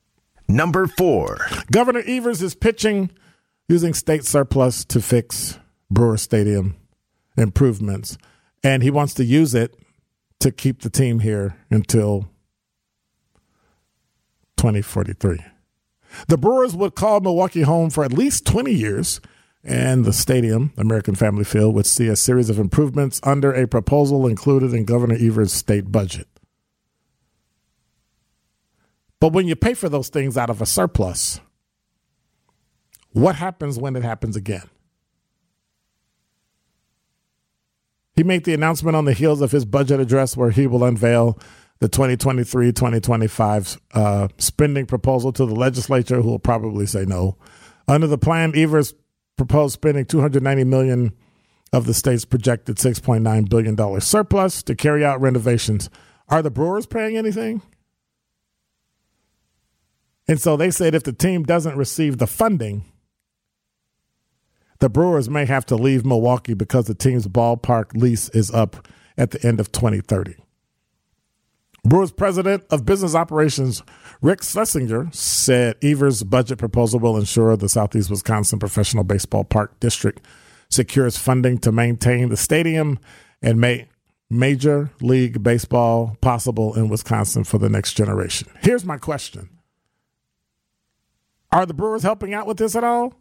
Number 0.48 0.86
four. 0.86 1.38
Governor 1.70 2.02
Evers 2.06 2.42
is 2.42 2.54
pitching 2.54 3.10
using 3.68 3.94
state 3.94 4.24
surplus 4.24 4.84
to 4.84 5.00
fix 5.00 5.58
Brewer 5.90 6.16
Stadium 6.16 6.76
improvements, 7.36 8.16
and 8.62 8.82
he 8.82 8.90
wants 8.90 9.14
to 9.14 9.24
use 9.24 9.54
it 9.54 9.76
to 10.40 10.50
keep 10.50 10.82
the 10.82 10.90
team 10.90 11.20
here 11.20 11.56
until 11.70 12.28
2043. 14.56 15.38
The 16.28 16.38
Brewers 16.38 16.74
would 16.74 16.94
call 16.94 17.20
Milwaukee 17.20 17.62
home 17.62 17.90
for 17.90 18.04
at 18.04 18.12
least 18.12 18.46
20 18.46 18.72
years, 18.72 19.20
and 19.62 20.04
the 20.04 20.12
stadium, 20.12 20.72
American 20.76 21.14
Family 21.14 21.44
Field, 21.44 21.74
would 21.74 21.86
see 21.86 22.06
a 22.08 22.16
series 22.16 22.48
of 22.48 22.58
improvements 22.58 23.20
under 23.22 23.52
a 23.52 23.66
proposal 23.66 24.26
included 24.26 24.72
in 24.72 24.84
Governor 24.84 25.16
Evers' 25.18 25.52
state 25.52 25.90
budget. 25.90 26.28
But 29.20 29.32
when 29.32 29.46
you 29.48 29.56
pay 29.56 29.74
for 29.74 29.88
those 29.88 30.08
things 30.08 30.36
out 30.36 30.50
of 30.50 30.60
a 30.60 30.66
surplus, 30.66 31.40
what 33.12 33.36
happens 33.36 33.78
when 33.78 33.96
it 33.96 34.02
happens 34.02 34.36
again? 34.36 34.68
He 38.14 38.22
made 38.22 38.44
the 38.44 38.54
announcement 38.54 38.96
on 38.96 39.04
the 39.04 39.12
heels 39.12 39.40
of 39.42 39.52
his 39.52 39.64
budget 39.64 40.00
address 40.00 40.36
where 40.36 40.50
he 40.50 40.66
will 40.66 40.84
unveil 40.84 41.38
the 41.80 41.88
2023 41.88 42.72
2025 42.72 43.80
uh, 43.92 44.28
spending 44.38 44.86
proposal 44.86 45.32
to 45.32 45.44
the 45.44 45.54
legislature, 45.54 46.22
who 46.22 46.30
will 46.30 46.38
probably 46.38 46.86
say 46.86 47.04
no. 47.04 47.36
Under 47.86 48.06
the 48.06 48.18
plan, 48.18 48.56
Evers 48.56 48.94
proposed 49.36 49.74
spending 49.74 50.06
290 50.06 50.64
million 50.64 51.12
of 51.72 51.86
the 51.86 51.92
state's 51.92 52.24
projected 52.24 52.76
6.9 52.76 53.48
billion 53.50 53.74
dollar 53.74 54.00
surplus 54.00 54.62
to 54.62 54.74
carry 54.74 55.04
out 55.04 55.20
renovations. 55.20 55.90
Are 56.28 56.42
the 56.42 56.50
Brewers 56.50 56.86
paying 56.86 57.16
anything? 57.16 57.60
And 60.28 60.40
so 60.40 60.56
they 60.56 60.70
said 60.70 60.94
if 60.94 61.04
the 61.04 61.12
team 61.12 61.44
doesn't 61.44 61.76
receive 61.76 62.18
the 62.18 62.26
funding, 62.26 62.84
the 64.80 64.88
Brewers 64.88 65.30
may 65.30 65.46
have 65.46 65.64
to 65.66 65.76
leave 65.76 66.04
Milwaukee 66.04 66.54
because 66.54 66.86
the 66.86 66.94
team's 66.94 67.28
ballpark 67.28 67.94
lease 67.94 68.28
is 68.30 68.50
up 68.50 68.86
at 69.16 69.30
the 69.30 69.46
end 69.46 69.60
of 69.60 69.72
2030. 69.72 70.34
Brewers 71.84 72.10
president 72.10 72.64
of 72.70 72.84
business 72.84 73.14
operations, 73.14 73.82
Rick 74.20 74.42
Schlesinger, 74.42 75.08
said 75.12 75.76
Evers' 75.82 76.24
budget 76.24 76.58
proposal 76.58 76.98
will 76.98 77.16
ensure 77.16 77.56
the 77.56 77.68
Southeast 77.68 78.10
Wisconsin 78.10 78.58
Professional 78.58 79.04
Baseball 79.04 79.44
Park 79.44 79.78
District 79.78 80.20
secures 80.68 81.16
funding 81.16 81.58
to 81.58 81.70
maintain 81.70 82.28
the 82.28 82.36
stadium 82.36 82.98
and 83.40 83.60
make 83.60 83.86
Major 84.28 84.90
League 85.00 85.44
Baseball 85.44 86.16
possible 86.20 86.74
in 86.74 86.88
Wisconsin 86.88 87.44
for 87.44 87.58
the 87.58 87.68
next 87.68 87.92
generation. 87.92 88.48
Here's 88.62 88.84
my 88.84 88.96
question 88.96 89.48
Are 91.56 91.64
the 91.64 91.72
Brewers 91.72 92.02
helping 92.02 92.34
out 92.34 92.46
with 92.46 92.58
this 92.58 92.76
at 92.76 92.84
all? 92.84 93.14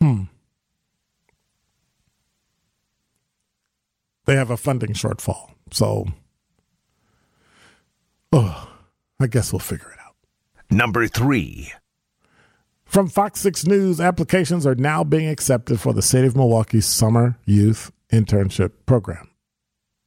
Hmm. 0.00 0.22
they 4.24 4.34
have 4.34 4.50
a 4.50 4.56
funding 4.56 4.94
shortfall. 4.94 5.52
So, 5.70 6.08
oh, 8.32 8.68
I 9.20 9.28
guess 9.28 9.52
we'll 9.52 9.60
figure 9.60 9.92
it 9.92 10.00
out. 10.04 10.16
Number 10.68 11.06
three. 11.06 11.72
From 12.84 13.06
Fox 13.06 13.38
6 13.42 13.64
News, 13.66 14.00
applications 14.00 14.66
are 14.66 14.74
now 14.74 15.04
being 15.04 15.28
accepted 15.28 15.78
for 15.78 15.92
the 15.92 16.02
City 16.02 16.26
of 16.26 16.34
Milwaukee's 16.34 16.86
Summer 16.86 17.38
Youth 17.44 17.92
Internship 18.12 18.72
Program, 18.86 19.30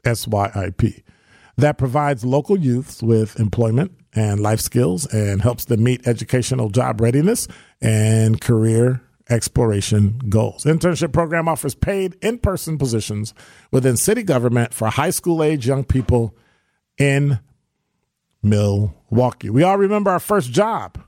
SYIP, 0.04 1.04
that 1.56 1.78
provides 1.78 2.26
local 2.26 2.60
youths 2.60 3.02
with 3.02 3.40
employment 3.40 3.94
and 4.16 4.40
life 4.40 4.62
skills 4.62 5.06
and 5.08 5.42
helps 5.42 5.66
them 5.66 5.84
meet 5.84 6.08
educational 6.08 6.70
job 6.70 7.02
readiness 7.02 7.48
and 7.82 8.40
career 8.42 9.02
exploration 9.30 10.20
goals. 10.30 10.64
Internship 10.64 11.12
program 11.12 11.48
offers 11.48 11.76
paid 11.76 12.16
in-person 12.22 12.78
positions 12.78 13.34
within 13.72 13.98
city 13.98 14.24
government 14.24 14.74
for 14.74 14.88
high 14.90 15.10
school 15.10 15.44
age 15.44 15.68
young 15.68 15.84
people 15.84 16.36
in 16.98 17.40
Milwaukee. 18.42 19.50
We 19.50 19.64
all 19.64 19.78
remember 19.78 20.12
our 20.12 20.20
first 20.20 20.52
job. 20.52 21.02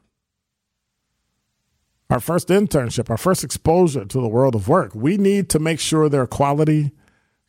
Our 2.09 2.19
first 2.19 2.47
internship, 2.47 3.09
our 3.09 3.17
first 3.17 3.43
exposure 3.43 4.05
to 4.05 4.21
the 4.21 4.27
world 4.29 4.55
of 4.55 4.67
work. 4.67 4.95
We 4.95 5.17
need 5.17 5.49
to 5.49 5.59
make 5.59 5.79
sure 5.79 6.07
there 6.07 6.21
are 6.21 6.27
quality 6.27 6.91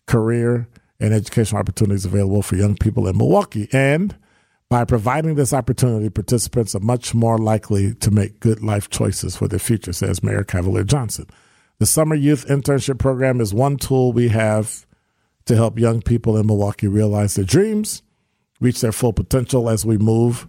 career 0.06 0.68
and 1.00 1.14
educational 1.14 1.60
opportunities 1.60 2.04
available 2.04 2.42
for 2.42 2.56
young 2.56 2.76
people 2.76 3.06
in 3.06 3.16
Milwaukee. 3.16 3.68
And 3.72 4.16
By 4.70 4.84
providing 4.84 5.36
this 5.36 5.54
opportunity, 5.54 6.10
participants 6.10 6.74
are 6.74 6.80
much 6.80 7.14
more 7.14 7.38
likely 7.38 7.94
to 7.94 8.10
make 8.10 8.40
good 8.40 8.62
life 8.62 8.90
choices 8.90 9.34
for 9.34 9.48
their 9.48 9.58
future, 9.58 9.94
says 9.94 10.22
Mayor 10.22 10.44
Cavalier 10.44 10.84
Johnson. 10.84 11.26
The 11.78 11.86
Summer 11.86 12.14
Youth 12.14 12.46
Internship 12.48 12.98
Program 12.98 13.40
is 13.40 13.54
one 13.54 13.78
tool 13.78 14.12
we 14.12 14.28
have 14.28 14.86
to 15.46 15.56
help 15.56 15.78
young 15.78 16.02
people 16.02 16.36
in 16.36 16.46
Milwaukee 16.46 16.86
realize 16.86 17.34
their 17.34 17.46
dreams, 17.46 18.02
reach 18.60 18.82
their 18.82 18.92
full 18.92 19.14
potential 19.14 19.70
as 19.70 19.86
we 19.86 19.96
move 19.96 20.46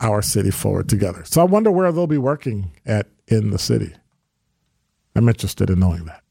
our 0.00 0.22
city 0.22 0.50
forward 0.50 0.88
together. 0.88 1.22
So 1.26 1.42
I 1.42 1.44
wonder 1.44 1.70
where 1.70 1.92
they'll 1.92 2.06
be 2.06 2.16
working 2.16 2.72
at 2.86 3.08
in 3.28 3.50
the 3.50 3.58
city. 3.58 3.94
I'm 5.14 5.28
interested 5.28 5.68
in 5.68 5.78
knowing 5.78 6.06
that. 6.06 6.22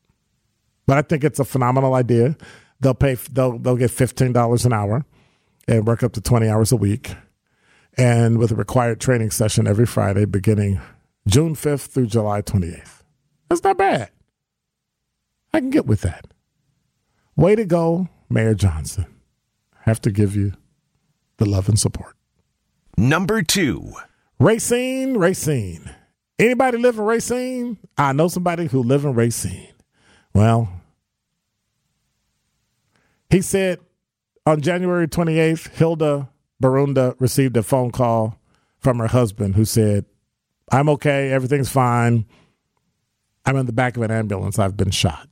But 0.87 0.97
I 0.97 1.03
think 1.03 1.23
it's 1.23 1.39
a 1.39 1.45
phenomenal 1.45 1.93
idea. 1.93 2.35
They'll 2.79 2.95
pay 2.95 3.13
they'll 3.13 3.59
they'll 3.59 3.77
get 3.77 3.91
fifteen 3.91 4.33
dollars 4.33 4.65
an 4.65 4.73
hour 4.73 5.05
and 5.71 5.87
work 5.87 6.03
up 6.03 6.11
to 6.13 6.21
twenty 6.21 6.47
hours 6.47 6.71
a 6.71 6.75
week. 6.75 7.15
And 7.97 8.37
with 8.37 8.51
a 8.51 8.55
required 8.55 9.01
training 9.01 9.31
session 9.31 9.67
every 9.67 9.85
Friday 9.85 10.25
beginning 10.25 10.79
June 11.27 11.55
fifth 11.55 11.87
through 11.87 12.07
July 12.07 12.41
twenty 12.41 12.69
eighth. 12.69 13.03
That's 13.49 13.63
not 13.63 13.77
bad. 13.77 14.11
I 15.53 15.59
can 15.59 15.69
get 15.69 15.85
with 15.85 16.01
that. 16.01 16.27
Way 17.35 17.55
to 17.55 17.65
go, 17.65 18.07
Mayor 18.29 18.53
Johnson. 18.53 19.05
Have 19.81 20.01
to 20.01 20.11
give 20.11 20.35
you 20.35 20.53
the 21.37 21.45
love 21.45 21.67
and 21.67 21.79
support. 21.79 22.15
Number 22.97 23.41
two. 23.41 23.93
Racine, 24.39 25.17
Racine. 25.17 25.89
Anybody 26.39 26.77
live 26.77 26.97
in 26.97 27.05
Racine? 27.05 27.77
I 27.97 28.13
know 28.13 28.27
somebody 28.27 28.67
who 28.67 28.81
live 28.81 29.05
in 29.05 29.13
Racine. 29.13 29.73
Well, 30.33 30.69
he 33.29 33.41
said 33.41 33.79
on 34.45 34.61
January 34.61 35.07
28th, 35.07 35.69
Hilda 35.75 36.29
Barunda 36.61 37.15
received 37.19 37.57
a 37.57 37.63
phone 37.63 37.91
call 37.91 38.39
from 38.77 38.99
her 38.99 39.07
husband 39.07 39.55
who 39.55 39.65
said, 39.65 40.05
I'm 40.71 40.89
okay, 40.89 41.31
everything's 41.31 41.69
fine. 41.69 42.25
I'm 43.45 43.57
in 43.57 43.65
the 43.65 43.73
back 43.73 43.97
of 43.97 44.03
an 44.03 44.11
ambulance. 44.11 44.59
I've 44.59 44.77
been 44.77 44.91
shot. 44.91 45.27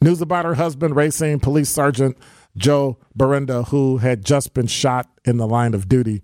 News 0.00 0.20
about 0.20 0.44
her 0.44 0.54
husband, 0.54 0.96
Racine 0.96 1.40
Police 1.40 1.70
Sergeant 1.70 2.18
Joe 2.56 2.98
Barunda, 3.16 3.68
who 3.68 3.98
had 3.98 4.24
just 4.24 4.52
been 4.52 4.66
shot 4.66 5.08
in 5.24 5.38
the 5.38 5.46
line 5.46 5.74
of 5.74 5.88
duty. 5.88 6.22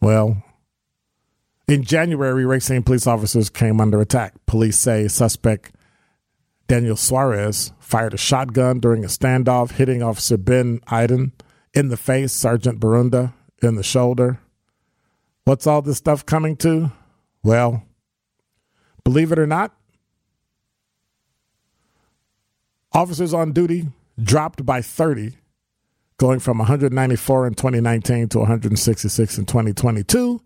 Well, 0.00 0.42
in 1.68 1.82
January, 1.82 2.44
Racine 2.44 2.82
police 2.82 3.06
officers 3.06 3.50
came 3.50 3.80
under 3.80 4.00
attack. 4.00 4.34
Police 4.46 4.78
say 4.78 5.08
suspect 5.08 5.75
Daniel 6.66 6.96
Suarez 6.96 7.72
fired 7.78 8.14
a 8.14 8.18
shotgun 8.18 8.80
during 8.80 9.04
a 9.04 9.08
standoff, 9.08 9.72
hitting 9.72 10.02
Officer 10.02 10.36
Ben 10.36 10.80
Iden 10.88 11.32
in 11.72 11.88
the 11.88 11.96
face, 11.96 12.32
Sergeant 12.32 12.80
Barunda 12.80 13.34
in 13.62 13.76
the 13.76 13.82
shoulder. 13.82 14.40
What's 15.44 15.66
all 15.66 15.82
this 15.82 15.98
stuff 15.98 16.26
coming 16.26 16.56
to? 16.56 16.90
Well, 17.44 17.84
believe 19.04 19.30
it 19.30 19.38
or 19.38 19.46
not, 19.46 19.76
officers 22.92 23.32
on 23.32 23.52
duty 23.52 23.88
dropped 24.20 24.66
by 24.66 24.82
30, 24.82 25.36
going 26.16 26.40
from 26.40 26.58
194 26.58 27.46
in 27.46 27.54
2019 27.54 28.28
to 28.30 28.38
166 28.38 29.38
in 29.38 29.46
2022. 29.46 30.42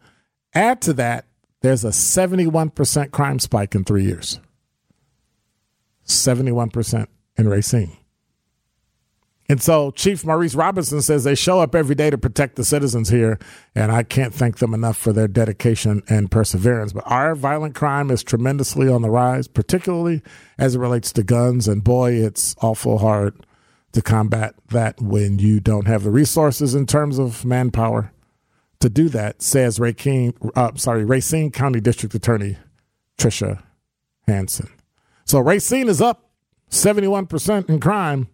Add 0.52 0.82
to 0.82 0.92
that, 0.94 1.26
there's 1.62 1.84
a 1.84 1.90
71% 1.90 3.10
crime 3.10 3.38
spike 3.38 3.74
in 3.74 3.84
three 3.84 4.04
years. 4.04 4.40
71% 6.10 7.06
in 7.36 7.48
Racine. 7.48 7.96
And 9.50 9.60
so 9.60 9.90
Chief 9.90 10.24
Maurice 10.24 10.54
Robinson 10.54 11.02
says 11.02 11.24
they 11.24 11.34
show 11.34 11.58
up 11.58 11.74
every 11.74 11.96
day 11.96 12.08
to 12.08 12.16
protect 12.16 12.54
the 12.54 12.64
citizens 12.64 13.08
here, 13.08 13.36
and 13.74 13.90
I 13.90 14.04
can't 14.04 14.32
thank 14.32 14.58
them 14.58 14.72
enough 14.72 14.96
for 14.96 15.12
their 15.12 15.26
dedication 15.26 16.04
and 16.08 16.30
perseverance. 16.30 16.92
But 16.92 17.02
our 17.08 17.34
violent 17.34 17.74
crime 17.74 18.12
is 18.12 18.22
tremendously 18.22 18.88
on 18.88 19.02
the 19.02 19.10
rise, 19.10 19.48
particularly 19.48 20.22
as 20.56 20.76
it 20.76 20.78
relates 20.78 21.12
to 21.14 21.24
guns. 21.24 21.66
And 21.66 21.82
boy, 21.82 22.12
it's 22.12 22.54
awful 22.62 22.98
hard 22.98 23.44
to 23.90 24.00
combat 24.00 24.54
that 24.68 25.00
when 25.00 25.40
you 25.40 25.58
don't 25.58 25.88
have 25.88 26.04
the 26.04 26.12
resources 26.12 26.76
in 26.76 26.86
terms 26.86 27.18
of 27.18 27.44
manpower 27.44 28.12
to 28.78 28.88
do 28.88 29.08
that, 29.08 29.42
says 29.42 29.80
Racine, 29.80 30.32
uh, 30.54 30.70
sorry, 30.76 31.04
Racine 31.04 31.50
County 31.50 31.80
District 31.80 32.14
Attorney 32.14 32.56
Trisha 33.18 33.60
Hanson. 34.28 34.68
So 35.24 35.40
Racine 35.40 35.88
is 35.88 36.00
up 36.00 36.30
71% 36.70 37.68
in 37.68 37.80
crime. 37.80 38.28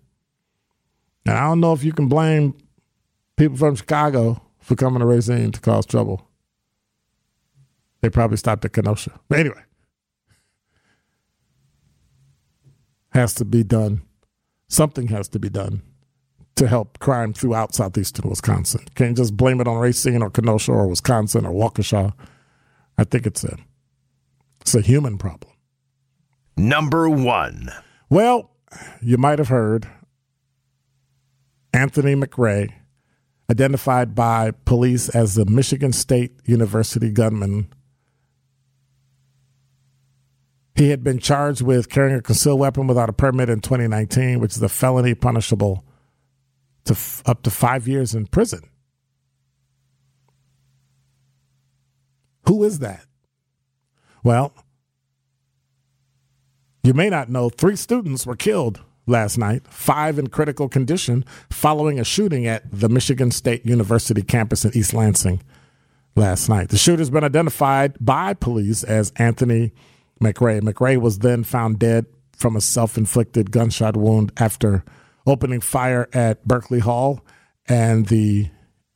And 1.26 1.36
I 1.36 1.48
don't 1.48 1.60
know 1.60 1.72
if 1.72 1.82
you 1.82 1.92
can 1.92 2.08
blame 2.08 2.56
people 3.36 3.56
from 3.56 3.74
Chicago 3.74 4.42
for 4.60 4.76
coming 4.76 5.00
to 5.00 5.06
Racine 5.06 5.52
to 5.52 5.60
cause 5.60 5.86
trouble. 5.86 6.28
They 8.00 8.10
probably 8.10 8.36
stopped 8.36 8.64
at 8.64 8.72
Kenosha. 8.72 9.18
But 9.28 9.40
anyway, 9.40 9.62
has 13.10 13.34
to 13.34 13.44
be 13.44 13.64
done. 13.64 14.02
Something 14.68 15.08
has 15.08 15.28
to 15.28 15.38
be 15.38 15.48
done 15.48 15.82
to 16.56 16.66
help 16.66 16.98
crime 16.98 17.32
throughout 17.32 17.74
southeastern 17.74 18.28
Wisconsin. 18.28 18.84
Can't 18.94 19.16
just 19.16 19.36
blame 19.36 19.60
it 19.60 19.68
on 19.68 19.78
Racine 19.78 20.22
or 20.22 20.30
Kenosha 20.30 20.72
or 20.72 20.86
Wisconsin 20.86 21.46
or 21.46 21.52
Waukesha. 21.52 22.12
I 22.98 23.04
think 23.04 23.26
it's 23.26 23.44
a 23.44 23.56
it's 24.60 24.74
a 24.74 24.80
human 24.80 25.18
problem. 25.18 25.52
Number 26.56 27.08
one. 27.08 27.70
Well, 28.08 28.50
you 29.02 29.18
might 29.18 29.38
have 29.38 29.48
heard 29.48 29.86
Anthony 31.72 32.14
McRae, 32.14 32.72
identified 33.50 34.14
by 34.14 34.52
police 34.64 35.08
as 35.10 35.34
the 35.34 35.44
Michigan 35.44 35.92
State 35.92 36.32
University 36.44 37.10
gunman. 37.10 37.68
He 40.74 40.90
had 40.90 41.02
been 41.02 41.18
charged 41.18 41.62
with 41.62 41.88
carrying 41.88 42.16
a 42.18 42.22
concealed 42.22 42.60
weapon 42.60 42.86
without 42.86 43.08
a 43.08 43.14
permit 43.14 43.48
in 43.48 43.60
2019, 43.60 44.40
which 44.40 44.56
is 44.56 44.62
a 44.62 44.68
felony 44.68 45.14
punishable 45.14 45.84
to 46.84 46.92
f- 46.92 47.22
up 47.26 47.42
to 47.42 47.50
five 47.50 47.88
years 47.88 48.14
in 48.14 48.26
prison. 48.26 48.60
Who 52.46 52.62
is 52.64 52.78
that? 52.78 53.04
Well, 54.22 54.52
you 56.86 56.94
may 56.94 57.10
not 57.10 57.28
know 57.28 57.48
three 57.48 57.76
students 57.76 58.24
were 58.24 58.36
killed 58.36 58.80
last 59.06 59.38
night, 59.38 59.66
five 59.68 60.18
in 60.18 60.28
critical 60.28 60.68
condition, 60.68 61.24
following 61.50 61.98
a 61.98 62.04
shooting 62.04 62.46
at 62.46 62.62
the 62.70 62.88
Michigan 62.88 63.30
State 63.30 63.66
University 63.66 64.22
campus 64.22 64.64
in 64.64 64.76
East 64.76 64.94
Lansing 64.94 65.42
last 66.14 66.48
night. 66.48 66.68
The 66.68 66.78
shooter's 66.78 67.10
been 67.10 67.24
identified 67.24 67.96
by 68.00 68.34
police 68.34 68.84
as 68.84 69.12
Anthony 69.16 69.72
McRae. 70.20 70.60
McRae 70.60 71.00
was 71.00 71.18
then 71.18 71.44
found 71.44 71.78
dead 71.78 72.06
from 72.36 72.56
a 72.56 72.60
self 72.60 72.96
inflicted 72.96 73.50
gunshot 73.50 73.96
wound 73.96 74.32
after 74.36 74.84
opening 75.26 75.60
fire 75.60 76.08
at 76.12 76.46
Berkey 76.46 76.80
Hall 76.80 77.24
and 77.68 78.06
the 78.06 78.48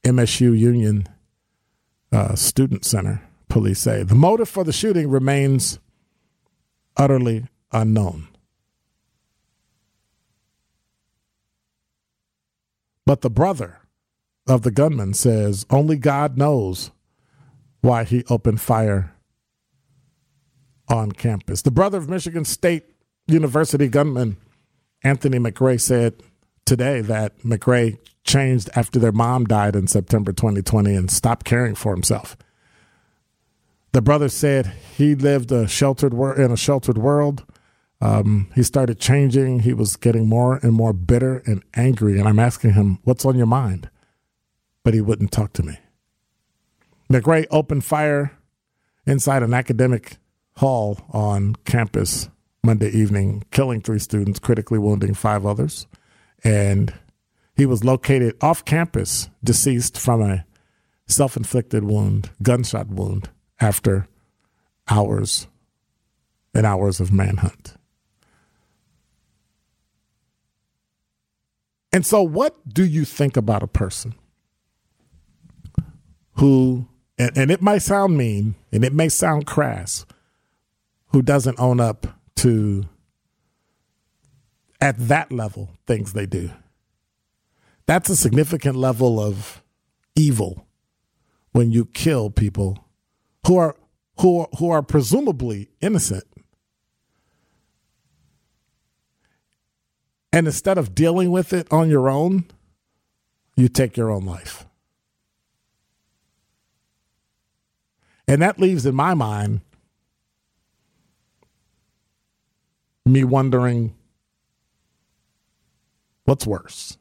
MSU 0.04 0.56
Union 0.56 1.06
uh, 2.12 2.34
Student 2.34 2.84
Center, 2.84 3.22
police 3.48 3.80
say. 3.80 4.02
The 4.02 4.14
motive 4.14 4.48
for 4.48 4.64
the 4.64 4.72
shooting 4.72 5.10
remains 5.10 5.78
utterly 6.96 7.46
unknown. 7.72 8.28
But 13.06 13.22
the 13.22 13.30
brother 13.30 13.80
of 14.46 14.62
the 14.62 14.70
gunman 14.70 15.14
says 15.14 15.66
only 15.70 15.96
God 15.96 16.36
knows 16.36 16.90
why 17.80 18.04
he 18.04 18.24
opened 18.28 18.60
fire 18.60 19.14
on 20.88 21.12
campus. 21.12 21.62
The 21.62 21.70
brother 21.70 21.98
of 21.98 22.08
Michigan 22.08 22.44
State 22.44 22.84
University 23.26 23.88
gunman 23.88 24.36
Anthony 25.02 25.38
McRae 25.38 25.80
said 25.80 26.22
today 26.66 27.00
that 27.00 27.38
McRae 27.38 27.98
changed 28.24 28.68
after 28.76 28.98
their 28.98 29.12
mom 29.12 29.44
died 29.44 29.74
in 29.74 29.86
September 29.86 30.32
2020 30.32 30.94
and 30.94 31.10
stopped 31.10 31.44
caring 31.44 31.74
for 31.74 31.92
himself. 31.92 32.36
The 33.92 34.02
brother 34.02 34.28
said 34.28 34.66
he 34.96 35.14
lived 35.14 35.50
a 35.50 35.66
sheltered 35.66 36.14
wor- 36.14 36.38
in 36.38 36.50
a 36.50 36.56
sheltered 36.56 36.98
world 36.98 37.44
um, 38.00 38.50
he 38.54 38.62
started 38.62 38.98
changing. 38.98 39.60
He 39.60 39.74
was 39.74 39.96
getting 39.96 40.28
more 40.28 40.56
and 40.62 40.72
more 40.72 40.92
bitter 40.92 41.42
and 41.46 41.62
angry. 41.74 42.18
And 42.18 42.28
I'm 42.28 42.38
asking 42.38 42.72
him, 42.72 42.98
What's 43.04 43.24
on 43.24 43.36
your 43.36 43.46
mind? 43.46 43.90
But 44.82 44.94
he 44.94 45.00
wouldn't 45.00 45.32
talk 45.32 45.52
to 45.54 45.62
me. 45.62 45.78
McRae 47.12 47.46
opened 47.50 47.84
fire 47.84 48.32
inside 49.06 49.42
an 49.42 49.52
academic 49.52 50.16
hall 50.56 50.98
on 51.10 51.56
campus 51.64 52.30
Monday 52.62 52.90
evening, 52.90 53.44
killing 53.50 53.80
three 53.80 53.98
students, 53.98 54.38
critically 54.38 54.78
wounding 54.78 55.14
five 55.14 55.44
others. 55.44 55.86
And 56.44 56.94
he 57.56 57.66
was 57.66 57.84
located 57.84 58.36
off 58.40 58.64
campus, 58.64 59.28
deceased 59.44 59.98
from 59.98 60.22
a 60.22 60.46
self 61.06 61.36
inflicted 61.36 61.84
wound, 61.84 62.30
gunshot 62.42 62.88
wound, 62.88 63.28
after 63.60 64.08
hours 64.88 65.46
and 66.54 66.64
hours 66.64 67.00
of 67.00 67.12
manhunt. 67.12 67.76
And 71.92 72.06
so, 72.06 72.22
what 72.22 72.56
do 72.68 72.84
you 72.84 73.04
think 73.04 73.36
about 73.36 73.62
a 73.62 73.66
person 73.66 74.14
who, 76.34 76.86
and, 77.18 77.36
and 77.36 77.50
it 77.50 77.60
might 77.60 77.82
sound 77.82 78.16
mean 78.16 78.54
and 78.72 78.84
it 78.84 78.92
may 78.92 79.08
sound 79.08 79.46
crass, 79.46 80.06
who 81.08 81.22
doesn't 81.22 81.58
own 81.58 81.80
up 81.80 82.06
to, 82.36 82.84
at 84.80 84.96
that 84.98 85.32
level, 85.32 85.70
things 85.86 86.12
they 86.12 86.26
do? 86.26 86.50
That's 87.86 88.08
a 88.08 88.16
significant 88.16 88.76
level 88.76 89.18
of 89.18 89.64
evil 90.14 90.68
when 91.52 91.72
you 91.72 91.86
kill 91.86 92.30
people 92.30 92.86
who 93.46 93.56
are 93.56 93.76
who 94.20 94.40
are, 94.40 94.48
who 94.58 94.70
are 94.70 94.82
presumably 94.82 95.70
innocent. 95.80 96.24
And 100.32 100.46
instead 100.46 100.78
of 100.78 100.94
dealing 100.94 101.30
with 101.30 101.52
it 101.52 101.66
on 101.72 101.90
your 101.90 102.08
own, 102.08 102.44
you 103.56 103.68
take 103.68 103.96
your 103.96 104.10
own 104.10 104.24
life. 104.24 104.66
And 108.28 108.40
that 108.42 108.60
leaves 108.60 108.86
in 108.86 108.94
my 108.94 109.14
mind 109.14 109.60
me 113.04 113.24
wondering 113.24 113.92
what's 116.24 116.46
worse. 116.46 116.96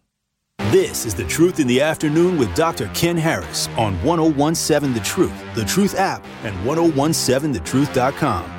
This 0.72 1.06
is 1.06 1.16
The 1.16 1.26
Truth 1.26 1.60
in 1.60 1.68
the 1.68 1.82
Afternoon 1.82 2.38
with 2.38 2.54
Dr. 2.56 2.90
Ken 2.94 3.16
Harris 3.16 3.68
on 3.78 3.94
1017 4.04 4.94
The 4.94 5.00
Truth, 5.00 5.56
The 5.56 5.66
Truth 5.66 5.96
app, 5.96 6.26
and 6.44 6.56
1017thetruth.com. 6.66 8.59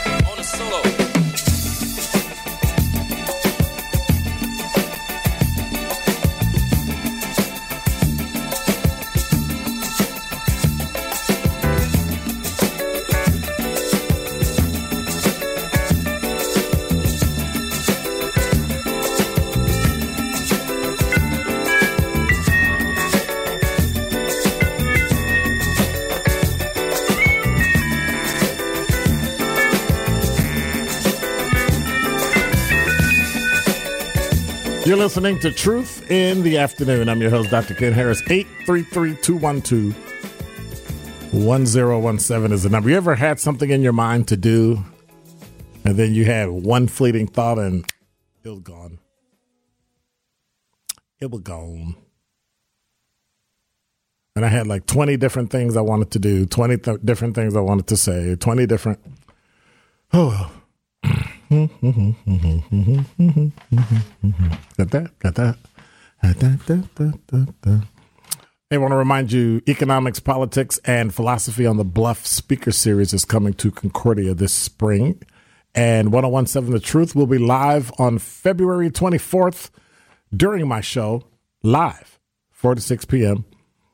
listening 35.01 35.39
to 35.39 35.51
Truth 35.51 36.11
in 36.11 36.43
the 36.43 36.59
Afternoon. 36.59 37.09
I'm 37.09 37.19
your 37.19 37.31
host, 37.31 37.49
Dr. 37.49 37.73
Ken 37.73 37.91
Harris. 37.91 38.21
833 38.29 39.15
212 39.15 41.33
1017 41.33 42.51
is 42.51 42.61
the 42.61 42.69
number. 42.69 42.87
You 42.87 42.97
ever 42.97 43.15
had 43.15 43.39
something 43.39 43.71
in 43.71 43.81
your 43.81 43.93
mind 43.93 44.27
to 44.27 44.37
do, 44.37 44.85
and 45.83 45.97
then 45.97 46.13
you 46.13 46.25
had 46.25 46.49
one 46.49 46.87
fleeting 46.87 47.25
thought 47.25 47.57
and 47.57 47.83
it 48.43 48.49
was 48.49 48.59
gone? 48.59 48.99
It 51.19 51.31
was 51.31 51.41
gone. 51.41 51.95
And 54.35 54.45
I 54.45 54.49
had 54.49 54.67
like 54.67 54.85
20 54.85 55.17
different 55.17 55.49
things 55.49 55.75
I 55.75 55.81
wanted 55.81 56.11
to 56.11 56.19
do, 56.19 56.45
20 56.45 56.77
th- 56.77 56.99
different 57.03 57.33
things 57.33 57.55
I 57.55 57.61
wanted 57.61 57.87
to 57.87 57.97
say, 57.97 58.35
20 58.35 58.67
different. 58.67 58.99
Oh, 60.13 60.51
Da. 67.61 67.81
I 68.71 68.77
want 68.77 68.91
to 68.91 68.95
remind 68.95 69.33
you 69.33 69.61
economics, 69.67 70.21
politics, 70.21 70.79
and 70.85 71.13
philosophy 71.13 71.65
on 71.65 71.75
the 71.75 71.83
Bluff 71.83 72.25
Speaker 72.25 72.71
Series 72.71 73.13
is 73.13 73.25
coming 73.25 73.53
to 73.55 73.69
Concordia 73.69 74.33
this 74.33 74.53
spring. 74.53 75.21
And 75.75 76.13
1017 76.13 76.71
The 76.71 76.79
Truth 76.79 77.15
will 77.15 77.27
be 77.27 77.37
live 77.37 77.91
on 77.99 78.17
February 78.17 78.89
24th 78.89 79.71
during 80.33 80.69
my 80.69 80.79
show, 80.79 81.27
live, 81.63 82.17
4 82.51 82.75
to 82.75 82.81
6 82.81 83.03
p.m. 83.03 83.43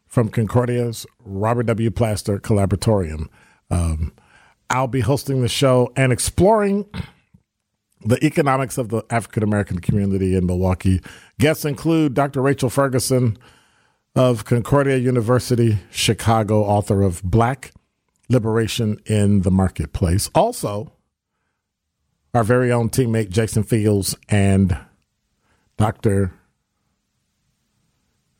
from 0.06 0.30
Concordia's 0.30 1.08
Robert 1.26 1.66
W. 1.66 1.90
Plaster 1.90 2.38
Collaboratorium. 2.38 3.30
Um, 3.72 4.14
I'll 4.70 4.88
be 4.88 5.00
hosting 5.00 5.42
the 5.42 5.50
show 5.50 5.92
and 5.96 6.14
exploring 6.14 6.86
the 8.06 8.24
economics 8.24 8.78
of 8.78 8.90
the 8.90 9.04
African 9.10 9.44
American 9.44 9.80
community 9.80 10.36
in 10.36 10.46
Milwaukee. 10.46 11.02
Guests 11.40 11.66
include 11.66 12.14
Dr. 12.14 12.42
Rachel 12.42 12.70
Ferguson 12.70 13.38
of 14.16 14.46
Concordia 14.46 14.98
University, 14.98 15.80
Chicago, 15.92 16.64
author 16.64 17.02
of 17.02 17.22
Black 17.24 17.72
Liberation 18.30 19.00
in 19.06 19.42
the 19.42 19.52
Marketplace. 19.52 20.30
Also, 20.36 20.92
our 22.34 22.44
very 22.44 22.72
own 22.72 22.90
teammate 22.90 23.30
Jason 23.30 23.64
Fields 23.64 24.16
and 24.30 24.78
Dr. 25.78 26.34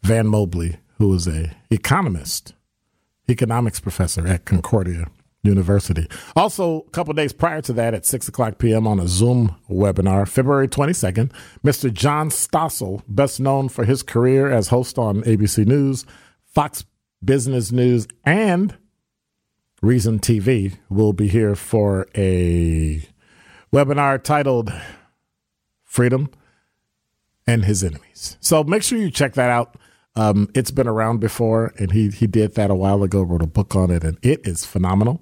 Van 0.04 0.28
Mobley, 0.28 0.78
who 0.98 1.14
is 1.14 1.28
a 1.28 1.56
economist, 1.70 2.54
economics 3.30 3.80
professor 3.80 4.28
at 4.28 4.46
Concordia 4.46 5.08
University. 5.48 6.08
Also, 6.36 6.82
a 6.82 6.90
couple 6.92 7.14
days 7.14 7.34
prior 7.34 7.62
to 7.62 7.74
that, 7.74 7.94
at 7.94 8.06
6 8.06 8.28
o'clock 8.28 8.60
p.m. 8.60 8.86
on 8.86 9.00
a 9.00 9.08
Zoom 9.08 9.56
webinar, 9.70 10.28
February 10.28 10.68
22nd, 10.68 11.32
Mr. 11.64 11.92
John 11.92 12.30
Stossel, 12.30 13.02
best 13.08 13.40
known 13.40 13.70
for 13.70 13.86
his 13.86 14.04
career 14.04 14.52
as 14.52 14.68
host 14.68 14.98
on 14.98 15.24
ABC 15.24 15.66
News, 15.66 16.06
Fox 16.46 16.86
Business 17.24 17.72
News, 17.72 18.08
and 18.26 18.78
Reason 19.82 20.20
TV, 20.20 20.78
will 20.90 21.14
be 21.14 21.28
here 21.28 21.56
for 21.56 22.08
a 22.16 23.08
webinar 23.72 24.22
titled 24.22 24.72
Freedom 25.84 26.30
and 27.46 27.64
His 27.66 27.84
Enemies. 27.84 28.38
So 28.40 28.64
make 28.64 28.84
sure 28.84 28.98
you 28.98 29.12
check 29.12 29.34
that 29.36 29.50
out. 29.50 29.78
Um, 30.16 30.50
it's 30.56 30.72
been 30.72 30.88
around 30.88 31.20
before, 31.20 31.74
and 31.78 31.92
he 31.92 32.10
he 32.10 32.26
did 32.26 32.56
that 32.56 32.72
a 32.72 32.76
while 32.76 33.04
ago. 33.04 33.22
Wrote 33.22 33.44
a 33.44 33.48
book 33.48 33.76
on 33.76 33.92
it, 33.92 34.04
and 34.04 34.18
it 34.24 34.48
is 34.48 34.66
phenomenal 34.66 35.22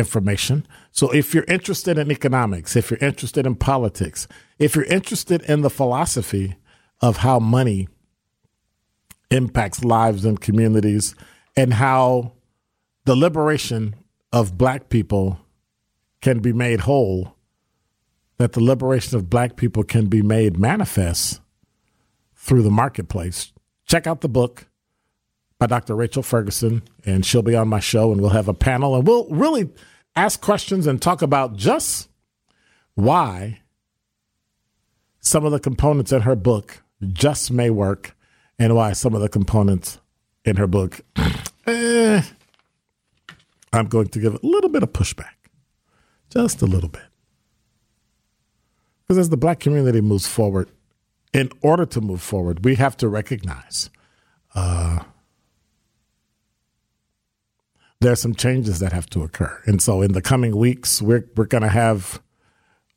information. 0.00 0.66
So 0.90 1.12
if 1.12 1.32
you're 1.32 1.44
interested 1.44 1.96
in 1.96 2.10
economics, 2.10 2.74
if 2.74 2.90
you're 2.90 2.98
interested 2.98 3.46
in 3.46 3.54
politics, 3.54 4.26
if 4.58 4.74
you're 4.74 4.84
interested 4.86 5.42
in 5.42 5.60
the 5.60 5.70
philosophy 5.70 6.56
of 7.00 7.18
how 7.18 7.38
money 7.38 7.86
impacts 9.30 9.84
lives 9.84 10.24
and 10.24 10.40
communities, 10.40 11.14
and 11.56 11.74
how 11.74 12.32
the 13.04 13.14
liberation 13.14 13.94
of 14.32 14.58
black 14.58 14.88
people 14.88 15.38
can 16.20 16.40
be 16.40 16.52
made 16.52 16.80
whole, 16.80 17.36
that 18.38 18.52
the 18.52 18.62
liberation 18.62 19.16
of 19.16 19.30
black 19.30 19.54
people 19.54 19.84
can 19.84 20.06
be 20.06 20.22
made 20.22 20.58
manifest 20.58 21.40
through 22.34 22.62
the 22.62 22.70
marketplace 22.70 23.52
check 23.90 24.06
out 24.06 24.20
the 24.20 24.28
book 24.28 24.66
by 25.60 25.66
Dr. 25.66 25.94
Rachel 25.94 26.22
Ferguson, 26.22 26.82
and 27.04 27.24
she'll 27.24 27.42
be 27.42 27.54
on 27.54 27.68
my 27.68 27.80
show, 27.80 28.10
and 28.10 28.20
we'll 28.20 28.30
have 28.30 28.48
a 28.48 28.54
panel, 28.54 28.96
and 28.96 29.06
we'll 29.06 29.28
really 29.28 29.68
ask 30.16 30.40
questions 30.40 30.86
and 30.86 31.00
talk 31.00 31.20
about 31.20 31.54
just 31.54 32.08
why 32.94 33.60
some 35.20 35.44
of 35.44 35.52
the 35.52 35.60
components 35.60 36.12
in 36.12 36.22
her 36.22 36.34
book 36.34 36.82
just 37.12 37.52
may 37.52 37.68
work, 37.68 38.16
and 38.58 38.74
why 38.74 38.94
some 38.94 39.14
of 39.14 39.20
the 39.20 39.28
components 39.28 40.00
in 40.46 40.56
her 40.56 40.66
book, 40.66 41.02
eh, 41.66 42.22
I'm 43.70 43.86
going 43.86 44.08
to 44.08 44.18
give 44.18 44.34
a 44.34 44.40
little 44.42 44.70
bit 44.70 44.82
of 44.82 44.94
pushback, 44.94 45.34
just 46.30 46.62
a 46.62 46.66
little 46.66 46.88
bit. 46.88 47.02
Because 49.02 49.18
as 49.18 49.28
the 49.28 49.36
black 49.36 49.60
community 49.60 50.00
moves 50.00 50.26
forward, 50.26 50.70
in 51.34 51.52
order 51.60 51.84
to 51.84 52.00
move 52.00 52.22
forward, 52.22 52.64
we 52.64 52.76
have 52.76 52.96
to 52.96 53.08
recognize 53.08 53.90
uh, 54.54 55.00
there's 58.00 58.20
some 58.20 58.34
changes 58.34 58.78
that 58.80 58.92
have 58.92 59.08
to 59.10 59.22
occur. 59.22 59.60
And 59.66 59.80
so 59.80 60.02
in 60.02 60.12
the 60.12 60.22
coming 60.22 60.56
weeks, 60.56 61.02
we're, 61.02 61.28
we're 61.36 61.44
going 61.44 61.62
to 61.62 61.68
have 61.68 62.22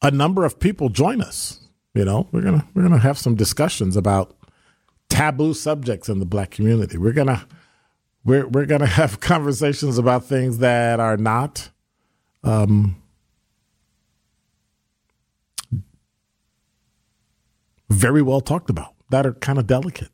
a 0.02 0.12
number 0.12 0.46
of 0.46 0.60
people 0.60 0.90
join 0.90 1.22
us. 1.22 1.60
You 1.94 2.06
know, 2.06 2.28
we're 2.32 2.42
going 2.42 2.60
to 2.60 2.68
we're 2.74 2.82
going 2.82 2.94
to 2.94 3.00
have 3.00 3.20
some 3.20 3.36
discussions 3.36 3.96
about 3.96 4.36
taboo 5.10 5.54
subjects 5.54 6.10
in 6.10 6.18
the 6.18 6.26
black 6.26 6.50
community. 6.50 6.98
We're 6.98 7.14
going 7.14 7.28
to 7.28 7.46
we're, 8.26 8.48
we're 8.48 8.66
going 8.66 8.82
to 8.82 8.88
have 8.88 9.20
conversations 9.20 9.98
about 9.98 10.26
things 10.26 10.58
that 10.60 11.00
are 11.00 11.18
not 11.18 11.70
um, 12.44 13.02
very 17.90 18.22
well 18.22 18.42
talked 18.42 18.70
about 18.70 18.94
that 19.10 19.26
are 19.26 19.34
kind 19.34 19.60
of 19.60 19.68
delicate. 19.68 20.10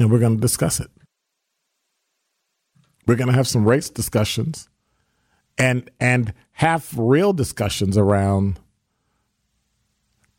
And 0.00 0.10
we're 0.10 0.18
going 0.18 0.36
to 0.36 0.40
discuss 0.40 0.80
it. 0.80 0.90
We're 3.08 3.16
going 3.16 3.28
to 3.30 3.34
have 3.34 3.48
some 3.48 3.66
race 3.66 3.88
discussions 3.88 4.68
and 5.56 5.90
and 5.98 6.34
have 6.52 6.96
real 6.96 7.32
discussions 7.32 7.96
around 7.96 8.60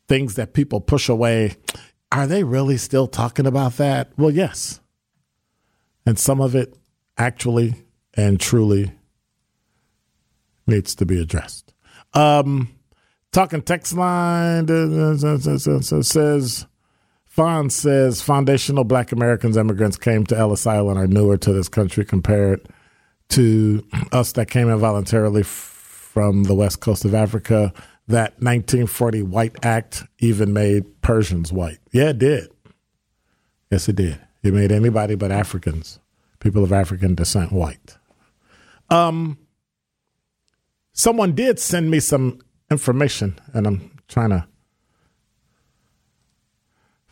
things 0.08 0.36
that 0.36 0.54
people 0.54 0.80
push 0.80 1.08
away. 1.08 1.56
Are 2.12 2.28
they 2.28 2.44
really 2.44 2.76
still 2.76 3.08
talking 3.08 3.44
about 3.46 3.76
that? 3.78 4.12
Well, 4.16 4.30
yes. 4.30 4.80
And 6.06 6.16
some 6.18 6.40
of 6.40 6.54
it 6.54 6.78
actually 7.18 7.74
and 8.14 8.38
truly 8.40 8.92
needs 10.66 10.94
to 10.94 11.04
be 11.04 11.20
addressed. 11.20 11.74
Um, 12.14 12.74
talking 13.32 13.62
text 13.62 13.94
line 13.94 14.68
says, 14.68 16.66
Fawn 17.30 17.70
says 17.70 18.20
foundational 18.20 18.82
black 18.82 19.12
Americans, 19.12 19.56
immigrants 19.56 19.96
came 19.96 20.26
to 20.26 20.36
Ellis 20.36 20.66
Island 20.66 20.98
are 20.98 21.06
newer 21.06 21.36
to 21.36 21.52
this 21.52 21.68
country 21.68 22.04
compared 22.04 22.68
to 23.28 23.86
us 24.10 24.32
that 24.32 24.50
came 24.50 24.68
in 24.68 24.76
voluntarily 24.78 25.44
from 25.44 26.42
the 26.42 26.56
west 26.56 26.80
coast 26.80 27.04
of 27.04 27.14
Africa. 27.14 27.72
That 28.08 28.32
1940 28.42 29.22
White 29.22 29.64
Act 29.64 30.02
even 30.18 30.52
made 30.52 31.00
Persians 31.02 31.52
white. 31.52 31.78
Yeah, 31.92 32.08
it 32.08 32.18
did. 32.18 32.48
Yes, 33.70 33.88
it 33.88 33.94
did. 33.94 34.18
It 34.42 34.52
made 34.52 34.72
anybody 34.72 35.14
but 35.14 35.30
Africans, 35.30 36.00
people 36.40 36.64
of 36.64 36.72
African 36.72 37.14
descent, 37.14 37.52
white. 37.52 37.96
Um, 38.88 39.38
someone 40.92 41.36
did 41.36 41.60
send 41.60 41.92
me 41.92 42.00
some 42.00 42.40
information, 42.72 43.38
and 43.54 43.68
I'm 43.68 43.92
trying 44.08 44.30
to 44.30 44.48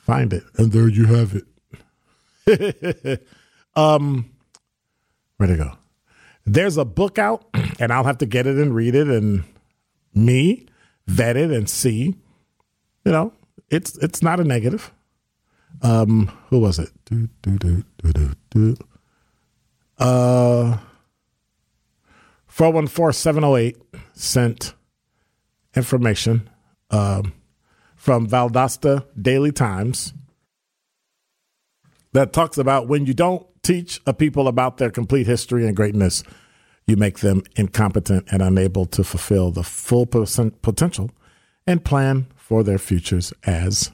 find 0.09 0.33
it. 0.33 0.43
And 0.57 0.73
there 0.73 0.89
you 0.89 1.05
have 1.05 1.43
it. 2.47 3.27
um, 3.77 4.31
where'd 5.37 5.51
it 5.51 5.59
go? 5.59 5.73
There's 6.47 6.79
a 6.79 6.85
book 6.87 7.19
out, 7.19 7.45
and 7.79 7.93
I'll 7.93 8.05
have 8.05 8.19
to 8.19 8.27
get 8.27 8.47
it 8.47 8.57
and 8.57 8.75
read 8.75 8.95
it, 8.95 9.07
and 9.07 9.45
me 10.15 10.67
vet 11.07 11.37
it 11.37 11.51
and 11.51 11.69
see. 11.69 12.17
You 13.05 13.13
know, 13.13 13.33
it's 13.69 13.99
it's 13.99 14.23
not 14.23 14.41
a 14.41 14.45
negative. 14.45 14.91
Um, 15.83 16.33
who 16.49 16.59
was 16.59 16.79
it? 16.79 16.91
Do, 17.05 17.29
do, 17.43 17.59
do, 17.59 17.85
do, 18.03 18.13
do, 18.13 18.35
do. 18.51 18.77
Uh, 19.99 20.79
414 22.47 23.75
sent 24.15 24.75
information 25.77 26.49
um, 26.91 27.35
from 28.09 28.27
Valdosta 28.27 29.05
Daily 29.21 29.53
Times 29.53 30.15
that 32.13 32.33
talks 32.33 32.57
about 32.57 32.89
when 32.89 33.05
you 33.05 33.13
don't 33.13 33.47
teach 33.63 34.01
a 34.07 34.15
people 34.15 34.49
about 34.49 34.79
their 34.79 34.89
complete 34.89 35.27
history 35.27 35.67
and 35.67 35.77
greatness, 35.77 36.25
you 36.87 36.97
make 36.97 37.19
them 37.19 37.43
incompetent 37.55 38.27
and 38.33 38.41
unable 38.41 38.87
to 38.87 39.05
fulfill 39.05 39.51
the 39.51 39.63
full 39.63 40.07
potential 40.07 41.11
and 41.67 41.85
plan 41.85 42.29
for 42.35 42.63
their 42.63 42.79
futures 42.79 43.35
as 43.45 43.93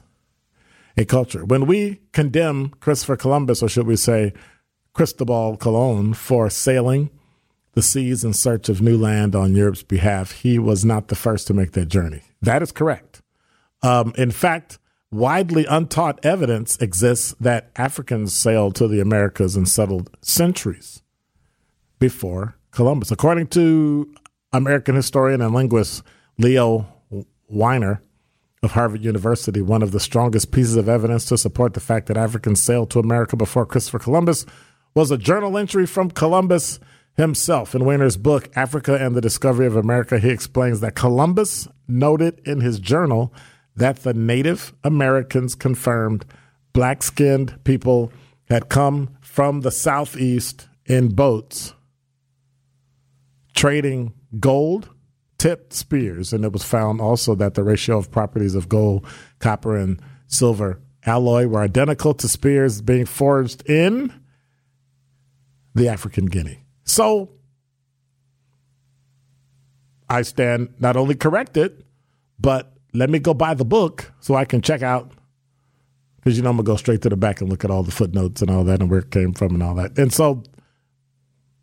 a 0.95 1.03
culture. 1.03 1.43
When 1.43 1.65
we 1.65 1.99
condemn 2.13 2.69
Christopher 2.79 3.17
Columbus, 3.17 3.61
or 3.61 3.67
should 3.67 3.85
we 3.85 3.97
say 3.97 4.31
Cristobal 4.93 5.57
Colon, 5.57 6.13
for 6.13 6.49
sailing 6.49 7.09
the 7.73 7.81
seas 7.81 8.23
in 8.23 8.31
search 8.31 8.69
of 8.69 8.81
new 8.81 8.97
land 8.97 9.35
on 9.35 9.55
Europe's 9.55 9.83
behalf, 9.83 10.31
he 10.31 10.57
was 10.57 10.85
not 10.85 11.09
the 11.09 11.15
first 11.15 11.47
to 11.47 11.53
make 11.53 11.73
that 11.73 11.89
journey. 11.89 12.21
That 12.41 12.61
is 12.61 12.71
correct. 12.71 13.14
Um, 13.85 14.13
in 14.17 14.31
fact, 14.31 14.79
widely 15.11 15.65
untaught 15.67 16.25
evidence 16.25 16.75
exists 16.77 17.35
that 17.39 17.69
Africans 17.75 18.35
sailed 18.35 18.73
to 18.75 18.87
the 18.87 18.99
Americas 18.99 19.55
and 19.55 19.69
settled 19.69 20.09
centuries 20.21 21.03
before 21.99 22.57
Columbus. 22.71 23.11
According 23.11 23.47
to 23.47 24.11
American 24.51 24.95
historian 24.95 25.39
and 25.39 25.53
linguist 25.53 26.01
Leo 26.39 26.87
Wiener 27.47 28.01
of 28.63 28.71
Harvard 28.71 29.03
University, 29.03 29.61
one 29.61 29.83
of 29.83 29.91
the 29.91 29.99
strongest 29.99 30.51
pieces 30.51 30.75
of 30.75 30.89
evidence 30.89 31.25
to 31.25 31.37
support 31.37 31.75
the 31.75 31.79
fact 31.79 32.07
that 32.07 32.17
Africans 32.17 32.61
sailed 32.61 32.89
to 32.89 32.99
America 32.99 33.35
before 33.35 33.67
Christopher 33.67 33.99
Columbus 33.99 34.47
was 34.95 35.11
a 35.11 35.17
journal 35.17 35.59
entry 35.59 35.85
from 35.85 36.09
Columbus 36.09 36.79
himself. 37.15 37.75
In 37.75 37.85
Wiener's 37.85 38.17
book, 38.17 38.49
Africa 38.55 38.95
and 38.95 39.15
the 39.15 39.21
Discovery 39.21 39.67
of 39.67 39.75
America, 39.75 40.17
he 40.17 40.29
explains 40.29 40.79
that 40.79 40.95
Columbus 40.95 41.67
noted 41.87 42.41
in 42.45 42.61
his 42.61 42.79
journal 42.79 43.31
that 43.75 43.97
the 43.97 44.13
Native 44.13 44.73
Americans 44.83 45.55
confirmed 45.55 46.25
black 46.73 47.03
skinned 47.03 47.63
people 47.63 48.11
had 48.49 48.69
come 48.69 49.15
from 49.21 49.61
the 49.61 49.71
southeast 49.71 50.67
in 50.85 51.09
boats 51.09 51.73
trading 53.55 54.13
gold 54.39 54.89
tipped 55.37 55.73
spears. 55.73 56.33
And 56.33 56.45
it 56.45 56.51
was 56.51 56.63
found 56.63 57.01
also 57.01 57.33
that 57.35 57.55
the 57.55 57.63
ratio 57.63 57.97
of 57.97 58.11
properties 58.11 58.53
of 58.53 58.69
gold, 58.69 59.05
copper, 59.39 59.75
and 59.75 59.99
silver 60.27 60.79
alloy 61.05 61.47
were 61.47 61.61
identical 61.61 62.13
to 62.15 62.27
spears 62.27 62.81
being 62.81 63.05
forged 63.05 63.67
in 63.69 64.13
the 65.73 65.87
African 65.87 66.25
Guinea. 66.25 66.63
So 66.83 67.31
I 70.09 70.21
stand 70.21 70.73
not 70.79 70.95
only 70.95 71.15
corrected, 71.15 71.83
but 72.39 72.74
let 72.95 73.09
me 73.09 73.19
go 73.19 73.33
buy 73.33 73.53
the 73.53 73.65
book 73.65 74.11
so 74.19 74.35
I 74.35 74.45
can 74.45 74.61
check 74.61 74.81
out 74.81 75.11
because 76.17 76.37
you 76.37 76.43
know 76.43 76.49
I'm 76.49 76.57
gonna 76.57 76.65
go 76.65 76.75
straight 76.75 77.01
to 77.03 77.09
the 77.09 77.17
back 77.17 77.41
and 77.41 77.49
look 77.49 77.63
at 77.63 77.71
all 77.71 77.83
the 77.83 77.91
footnotes 77.91 78.41
and 78.41 78.49
all 78.49 78.63
that 78.63 78.81
and 78.81 78.89
where 78.89 78.99
it 78.99 79.11
came 79.11 79.33
from 79.33 79.53
and 79.53 79.61
all 79.61 79.75
that. 79.75 79.97
And 79.97 80.11
so 80.11 80.43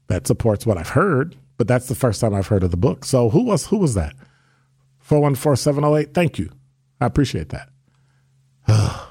that 0.06 0.26
supports 0.26 0.66
what 0.66 0.78
I've 0.78 0.90
heard, 0.90 1.36
but 1.58 1.66
that's 1.66 1.88
the 1.88 1.94
first 1.94 2.20
time 2.20 2.34
I've 2.34 2.46
heard 2.46 2.62
of 2.62 2.70
the 2.70 2.76
book. 2.76 3.04
So 3.04 3.30
who 3.30 3.42
was 3.42 3.66
who 3.66 3.78
was 3.78 3.94
that? 3.94 4.14
414-708. 5.08 6.14
Thank 6.14 6.38
you. 6.38 6.50
I 7.00 7.06
appreciate 7.06 7.48
that. 7.48 7.68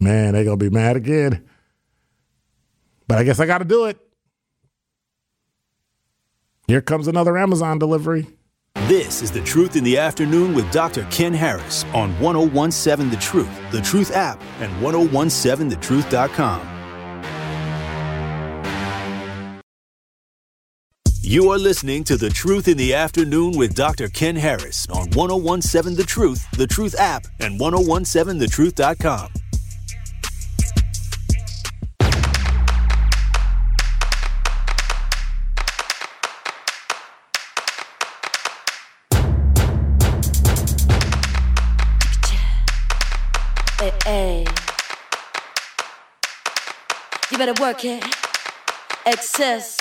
Man, 0.00 0.32
they 0.32 0.44
gonna 0.44 0.56
be 0.56 0.70
mad 0.70 0.96
again. 0.96 1.46
But 3.08 3.18
I 3.18 3.24
guess 3.24 3.40
I 3.40 3.46
gotta 3.46 3.64
do 3.64 3.84
it. 3.84 3.98
Here 6.66 6.80
comes 6.80 7.06
another 7.06 7.36
Amazon 7.38 7.78
delivery. 7.78 8.26
This 8.86 9.20
is 9.20 9.32
The 9.32 9.42
Truth 9.42 9.74
in 9.74 9.82
the 9.82 9.98
Afternoon 9.98 10.54
with 10.54 10.70
Dr. 10.70 11.08
Ken 11.10 11.34
Harris 11.34 11.84
on 11.92 12.16
1017 12.20 13.10
The 13.10 13.16
Truth, 13.16 13.50
The 13.72 13.80
Truth 13.80 14.12
app, 14.12 14.40
and 14.60 14.72
1017thetruth.com. 14.80 16.68
You 21.20 21.50
are 21.50 21.58
listening 21.58 22.04
to 22.04 22.16
The 22.16 22.30
Truth 22.30 22.68
in 22.68 22.76
the 22.76 22.94
Afternoon 22.94 23.58
with 23.58 23.74
Dr. 23.74 24.06
Ken 24.06 24.36
Harris 24.36 24.86
on 24.88 25.10
1017 25.10 25.96
The 25.96 26.04
Truth, 26.04 26.48
The 26.52 26.68
Truth 26.68 26.94
app, 26.96 27.26
and 27.40 27.58
1017thetruth.com. 27.58 29.32
You 47.36 47.44
better 47.44 47.62
work 47.62 47.84
it. 47.84 48.02
Excess. 49.04 49.76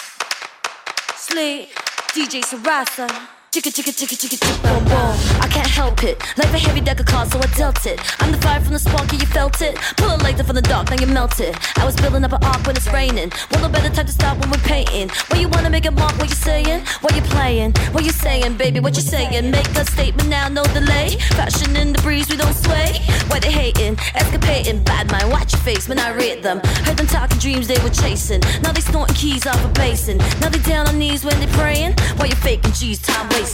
Sleep. 1.16 1.70
DJ 2.14 2.44
Sarasa. 2.44 3.35
Chicka 3.56 3.72
chicka 3.72 3.94
chicka 3.94 4.18
chicka 4.18 4.36
chicka 4.36 4.64
boom 4.64 4.84
boom. 4.84 5.16
I 5.40 5.48
can't 5.48 5.66
help 5.66 6.04
it. 6.04 6.20
Life 6.38 6.54
a 6.54 6.58
heavy 6.58 6.82
deck 6.82 7.00
of 7.00 7.06
cards, 7.06 7.32
so 7.32 7.40
I 7.40 7.48
dealt 7.56 7.86
it. 7.86 8.02
I'm 8.22 8.34
the 8.34 8.38
fire 8.40 8.60
from 8.60 8.74
the 8.74 8.80
spark, 8.80 9.10
yeah, 9.14 9.20
you 9.20 9.28
felt 9.28 9.62
it. 9.62 9.78
Pull 9.96 10.14
a 10.14 10.18
lighter 10.18 10.44
from 10.44 10.58
the 10.58 10.62
dark, 10.62 10.90
now 10.90 10.98
you 11.00 11.08
melt 11.08 11.40
it. 11.40 11.56
I 11.80 11.86
was 11.86 11.96
building 11.96 12.26
up 12.26 12.34
an 12.34 12.44
arc 12.44 12.68
when 12.68 12.76
it's 12.76 12.92
raining. 12.92 13.32
Want 13.52 13.62
no 13.64 13.70
better 13.70 13.88
time 13.96 14.08
to 14.08 14.12
stop 14.12 14.38
when 14.40 14.52
we're 14.52 14.68
painting. 14.68 15.08
When 15.30 15.40
you 15.40 15.48
wanna 15.48 15.70
make 15.70 15.86
a 15.86 15.92
mark, 15.92 16.18
what 16.18 16.28
you 16.28 16.36
saying? 16.36 16.84
What 17.00 17.16
you 17.16 17.22
playing? 17.22 17.72
What 17.94 18.04
you 18.04 18.12
saying, 18.12 18.58
baby? 18.58 18.82
What 18.82 18.98
you 18.98 19.02
saying? 19.02 19.50
Make 19.50 19.70
a 19.78 19.86
statement 19.86 20.28
now, 20.28 20.50
no 20.50 20.64
delay. 20.76 21.16
Fashion 21.40 21.78
in 21.78 21.94
the 21.94 22.02
breeze, 22.02 22.28
we 22.30 22.36
don't 22.36 22.54
sway. 22.54 23.00
Why 23.30 23.40
they 23.40 23.52
hating? 23.52 23.96
Escapating. 24.20 24.84
Bad 24.84 25.10
mind, 25.10 25.32
watch 25.32 25.54
your 25.54 25.62
face 25.62 25.88
when 25.88 25.98
I 25.98 26.12
read 26.12 26.44
them. 26.44 26.60
Heard 26.84 26.98
them 26.98 27.08
talking 27.08 27.40
dreams 27.40 27.70
they 27.70 27.82
were 27.82 27.96
chasing. 28.04 28.42
Now 28.64 28.74
they 28.74 28.82
snorting 28.82 29.16
keys 29.16 29.48
off 29.48 29.64
a 29.64 29.70
basin. 29.70 30.18
Now 30.42 30.50
they 30.50 30.60
down 30.60 30.90
on 30.90 31.00
knees 31.00 31.24
when 31.24 31.40
they 31.40 31.48
praying. 31.56 31.94
Why 32.18 32.26
you 32.26 32.36
faking 32.36 32.74
G's 32.74 33.00
time 33.00 33.30
wasting? 33.30 33.45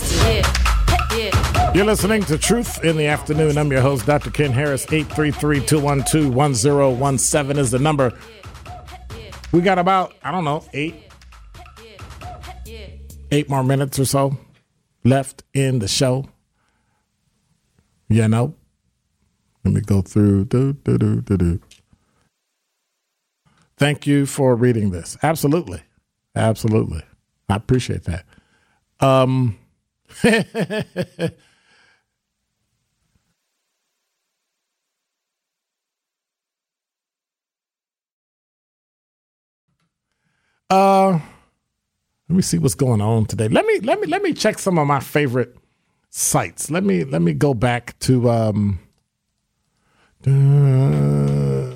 You're 1.73 1.85
listening 1.85 2.23
to 2.23 2.37
Truth 2.37 2.83
in 2.83 2.97
the 2.97 3.07
Afternoon. 3.07 3.57
I'm 3.57 3.71
your 3.71 3.81
host, 3.81 4.05
Dr. 4.05 4.29
Ken 4.29 4.51
Harris. 4.51 4.85
833 4.91 5.65
212 5.65 6.33
1017 6.35 7.57
is 7.57 7.71
the 7.71 7.79
number. 7.79 8.11
We 9.51 9.61
got 9.61 9.79
about, 9.79 10.13
I 10.23 10.31
don't 10.31 10.43
know, 10.43 10.63
eight, 10.73 10.95
eight 13.31 13.49
more 13.49 13.63
minutes 13.63 13.99
or 13.99 14.05
so 14.05 14.37
left 15.03 15.43
in 15.53 15.79
the 15.79 15.87
show. 15.87 16.27
You 18.09 18.27
know, 18.27 18.55
Let 19.63 19.73
me 19.73 19.81
go 19.81 20.01
through. 20.01 20.45
Do, 20.45 20.73
do, 20.73 20.97
do, 20.97 21.21
do, 21.21 21.37
do. 21.37 21.61
Thank 23.77 24.05
you 24.05 24.25
for 24.25 24.55
reading 24.55 24.91
this. 24.91 25.17
Absolutely. 25.23 25.81
Absolutely. 26.35 27.03
I 27.49 27.55
appreciate 27.55 28.03
that. 28.03 28.25
Um, 28.99 29.57
uh 40.69 41.19
let 42.29 42.35
me 42.35 42.41
see 42.41 42.57
what's 42.59 42.75
going 42.75 43.01
on 43.01 43.25
today. 43.25 43.49
Let 43.49 43.65
me 43.65 43.81
let 43.81 43.99
me 43.99 44.07
let 44.07 44.21
me 44.21 44.31
check 44.33 44.59
some 44.59 44.79
of 44.79 44.87
my 44.87 45.01
favorite 45.01 45.57
sites. 46.09 46.71
Let 46.71 46.85
me 46.85 47.03
let 47.03 47.21
me 47.21 47.33
go 47.33 47.53
back 47.53 47.99
to 47.99 48.29
um 48.29 48.79
uh, 50.25 51.73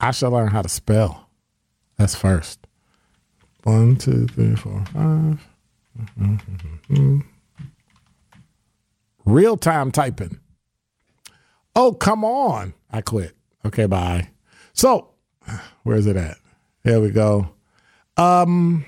I 0.00 0.12
shall 0.12 0.30
learn 0.30 0.48
how 0.48 0.62
to 0.62 0.68
spell. 0.68 1.28
That's 1.96 2.14
first. 2.14 2.67
One, 3.68 3.96
two, 3.96 4.26
three, 4.28 4.56
four, 4.56 4.82
five. 4.94 5.46
Real 9.26 9.58
time 9.58 9.92
typing. 9.92 10.40
Oh, 11.76 11.92
come 11.92 12.24
on. 12.24 12.72
I 12.90 13.02
quit. 13.02 13.36
Okay, 13.66 13.84
bye. 13.84 14.30
So, 14.72 15.10
where 15.82 15.98
is 15.98 16.06
it 16.06 16.16
at? 16.16 16.38
There 16.82 16.98
we 17.02 17.10
go. 17.10 17.50
Um, 18.16 18.86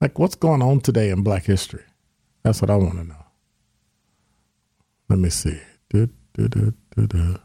like, 0.00 0.16
what's 0.16 0.36
going 0.36 0.62
on 0.62 0.80
today 0.80 1.10
in 1.10 1.24
Black 1.24 1.42
history? 1.42 1.82
That's 2.44 2.62
what 2.62 2.70
I 2.70 2.76
want 2.76 2.98
to 2.98 3.04
know. 3.04 3.24
Let 5.08 5.18
me 5.18 5.30
see. 5.30 5.60
Du, 5.90 6.08
du, 6.34 6.48
du, 6.48 7.40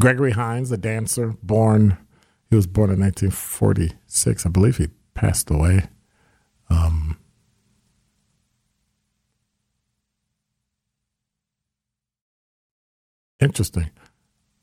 Gregory 0.00 0.32
Hines, 0.32 0.72
a 0.72 0.76
dancer, 0.76 1.34
born, 1.42 1.98
he 2.48 2.56
was 2.56 2.66
born 2.66 2.90
in 2.90 2.98
1946. 3.00 4.46
I 4.46 4.48
believe 4.48 4.78
he 4.78 4.88
passed 5.14 5.50
away. 5.50 5.88
Um, 6.70 7.18
interesting. 13.38 13.90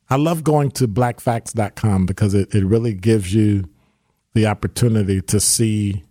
I 0.10 0.16
love 0.16 0.44
going 0.44 0.72
to 0.72 0.88
blackfacts.com 0.88 2.06
because 2.06 2.34
it, 2.34 2.54
it 2.56 2.66
really 2.66 2.94
gives 2.94 3.34
you 3.34 3.70
the 4.34 4.48
opportunity 4.48 5.22
to 5.22 5.40
see 5.40 6.04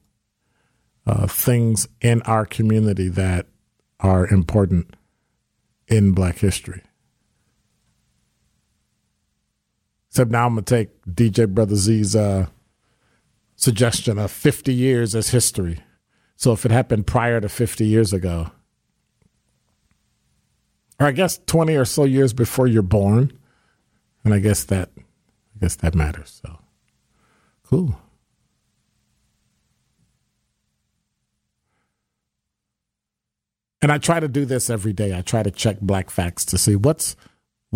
uh, 1.07 1.27
things 1.27 1.89
in 2.01 2.23
our 2.23 2.47
community 2.47 3.09
that 3.09 3.47
are 4.01 4.27
important 4.27 4.95
in 5.89 6.13
black 6.13 6.39
history. 6.39 6.83
Except 10.17 10.31
now 10.31 10.47
I'm 10.47 10.57
to 10.57 10.63
take 10.63 10.89
DJ 11.05 11.47
Brother 11.47 11.77
Z's 11.77 12.17
uh, 12.17 12.47
suggestion 13.55 14.19
of 14.19 14.31
50 14.31 14.73
years 14.73 15.15
as 15.15 15.29
history. 15.29 15.81
So 16.37 16.53
if 16.53 16.65
it 16.65 16.71
happened 16.71 17.07
prior 17.07 17.39
to 17.39 17.51
50 17.51 17.85
years 17.85 18.15
ago, 18.15 18.51
or 20.99 21.07
I 21.07 21.13
guess 21.13 21.39
20 21.45 21.77
or 21.77 21.85
so 21.85 22.05
years 22.05 22.33
before 22.33 22.67
you're 22.67 22.81
born, 22.81 23.31
and 24.25 24.33
I 24.33 24.39
guess 24.39 24.65
that 24.65 24.89
I 24.97 25.59
guess 25.61 25.77
that 25.77 25.95
matters. 25.95 26.41
So 26.43 26.61
cool. 27.65 28.01
And 33.83 33.93
I 33.93 33.99
try 33.99 34.19
to 34.19 34.29
do 34.29 34.47
this 34.47 34.71
every 34.71 34.95
day. 34.95 35.15
I 35.15 35.21
try 35.21 35.43
to 35.43 35.51
check 35.51 35.79
black 35.83 36.09
facts 36.09 36.47
to 36.47 36.57
see 36.57 36.75
what's 36.75 37.17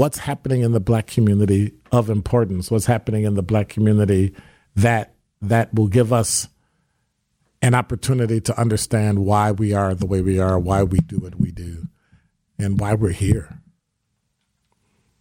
what's 0.00 0.16
happening 0.16 0.62
in 0.62 0.72
the 0.72 0.80
black 0.80 1.06
community 1.06 1.74
of 1.92 2.08
importance, 2.08 2.70
what's 2.70 2.86
happening 2.86 3.24
in 3.24 3.34
the 3.34 3.42
black 3.42 3.68
community 3.68 4.34
that 4.74 5.12
that 5.42 5.74
will 5.74 5.88
give 5.88 6.10
us 6.10 6.48
an 7.60 7.74
opportunity 7.74 8.40
to 8.40 8.58
understand 8.58 9.18
why 9.18 9.52
we 9.52 9.74
are 9.74 9.94
the 9.94 10.06
way 10.06 10.22
we 10.22 10.38
are, 10.38 10.58
why 10.58 10.82
we 10.82 11.00
do 11.00 11.18
what 11.18 11.38
we 11.38 11.50
do, 11.50 11.86
and 12.58 12.80
why 12.80 12.94
we're 12.94 13.10
here. 13.10 13.60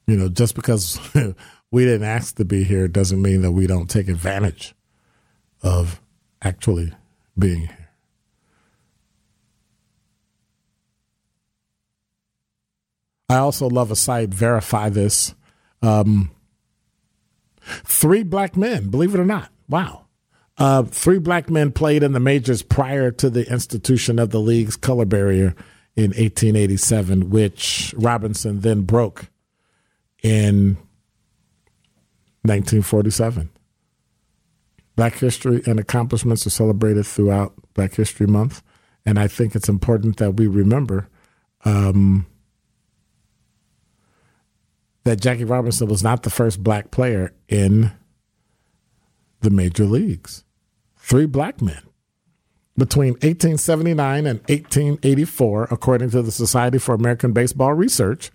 You 0.07 0.15
know, 0.15 0.29
just 0.29 0.55
because 0.55 0.97
we 1.71 1.83
didn't 1.83 2.07
ask 2.07 2.37
to 2.37 2.45
be 2.45 2.63
here 2.63 2.87
doesn't 2.87 3.21
mean 3.21 3.41
that 3.41 3.51
we 3.51 3.67
don't 3.67 3.89
take 3.89 4.07
advantage 4.07 4.75
of 5.61 5.99
actually 6.41 6.93
being 7.37 7.67
here. 7.67 7.88
I 13.29 13.37
also 13.37 13.69
love 13.69 13.91
a 13.91 13.95
site, 13.95 14.29
Verify 14.29 14.89
This. 14.89 15.35
Um, 15.81 16.31
three 17.61 18.23
black 18.23 18.57
men, 18.57 18.89
believe 18.89 19.13
it 19.13 19.19
or 19.19 19.25
not. 19.25 19.51
Wow. 19.69 20.05
Uh, 20.57 20.83
three 20.83 21.19
black 21.19 21.49
men 21.49 21.71
played 21.71 22.03
in 22.03 22.11
the 22.11 22.19
majors 22.19 22.63
prior 22.63 23.11
to 23.11 23.29
the 23.29 23.49
institution 23.49 24.19
of 24.19 24.31
the 24.31 24.39
league's 24.39 24.75
color 24.75 25.05
barrier 25.05 25.55
in 25.95 26.09
1887, 26.11 27.29
which 27.29 27.93
Robinson 27.97 28.61
then 28.61 28.81
broke 28.81 29.27
in 30.21 30.75
1947. 32.43 33.49
Black 34.95 35.13
history 35.13 35.61
and 35.65 35.79
accomplishments 35.79 36.45
are 36.45 36.49
celebrated 36.49 37.05
throughout 37.05 37.53
Black 37.73 37.93
History 37.93 38.27
Month, 38.27 38.61
and 39.05 39.17
I 39.17 39.27
think 39.27 39.55
it's 39.55 39.69
important 39.69 40.17
that 40.17 40.31
we 40.31 40.47
remember 40.47 41.07
um, 41.63 42.25
that 45.09 45.19
Jackie 45.19 45.43
Robinson 45.43 45.87
was 45.87 46.03
not 46.03 46.21
the 46.21 46.29
first 46.29 46.61
black 46.61 46.91
player 46.91 47.33
in 47.47 47.91
the 49.41 49.49
major 49.49 49.85
leagues. 49.85 50.43
Three 50.97 51.25
black 51.25 51.63
men. 51.63 51.81
Between 52.77 53.13
1879 53.13 54.27
and 54.27 54.39
1884, 54.41 55.63
according 55.71 56.11
to 56.11 56.21
the 56.21 56.31
Society 56.31 56.77
for 56.77 56.93
American 56.93 57.33
Baseball 57.33 57.73
Research, 57.73 58.29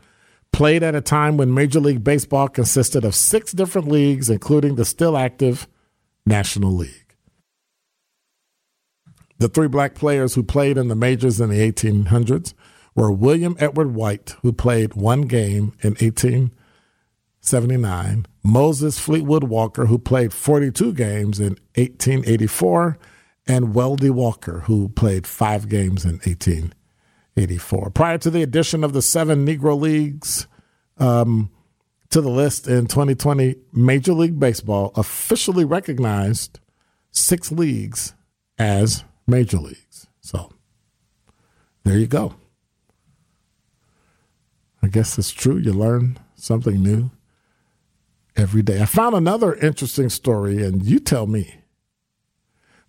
played 0.51 0.83
at 0.83 0.97
a 0.97 1.01
time 1.01 1.37
when 1.37 1.55
Major 1.55 1.79
League 1.79 2.03
Baseball 2.03 2.49
consisted 2.49 3.05
of 3.05 3.15
six 3.15 3.53
different 3.53 3.87
leagues, 3.87 4.29
including 4.29 4.75
the 4.75 4.85
still 4.85 5.17
active 5.17 5.69
National 6.27 6.75
League. 6.75 7.15
The 9.39 9.49
three 9.49 9.69
black 9.69 9.95
players 9.95 10.35
who 10.35 10.43
played 10.43 10.77
in 10.77 10.89
the 10.89 10.97
majors 10.97 11.41
in 11.41 11.51
the 11.51 11.73
1800s 11.73 12.53
were 12.97 13.13
William 13.13 13.55
Edward 13.61 13.95
White, 13.95 14.35
who 14.43 14.53
played 14.53 14.95
one 14.95 15.23
game 15.23 15.73
in 15.83 15.95
1879, 17.45 18.25
Moses 18.43 18.99
Fleetwood 18.99 19.45
Walker, 19.45 19.85
who 19.85 19.99
played 19.99 20.33
42 20.33 20.95
games 20.95 21.39
in 21.39 21.59
1884, 21.77 22.99
and 23.47 23.75
Welday 23.75 24.09
Walker, 24.09 24.61
who 24.61 24.89
played 24.89 25.27
five 25.27 25.69
games 25.69 26.07
in 26.07 26.13
1884. 26.13 27.91
Prior 27.91 28.17
to 28.17 28.31
the 28.31 28.43
addition 28.43 28.83
of 28.83 28.95
the 28.95 29.03
seven 29.03 29.47
Negro 29.47 29.79
Leagues 29.79 30.47
um, 30.97 31.51
to 32.09 32.23
the 32.23 32.31
list 32.31 32.67
in 32.67 32.87
2020, 32.87 33.57
Major 33.75 34.15
League 34.15 34.41
Baseball 34.41 34.93
officially 34.95 35.67
recognized 35.67 36.61
six 37.11 37.53
leagues 37.53 38.15
as 38.59 39.05
major 39.27 39.59
leagues. 39.59 40.07
So 40.23 40.51
there 41.85 41.99
you 41.99 42.07
go. 42.07 42.37
I 44.83 44.87
guess 44.87 45.19
it's 45.19 45.31
true. 45.31 45.59
You 45.59 45.75
learn 45.75 46.19
something 46.37 46.83
new 46.83 47.11
every 48.37 48.63
day. 48.63 48.81
I 48.81 48.87
found 48.87 49.15
another 49.15 49.55
interesting 49.55 50.09
story, 50.09 50.65
and 50.65 50.85
you 50.85 50.99
tell 50.99 51.27
me. 51.27 51.57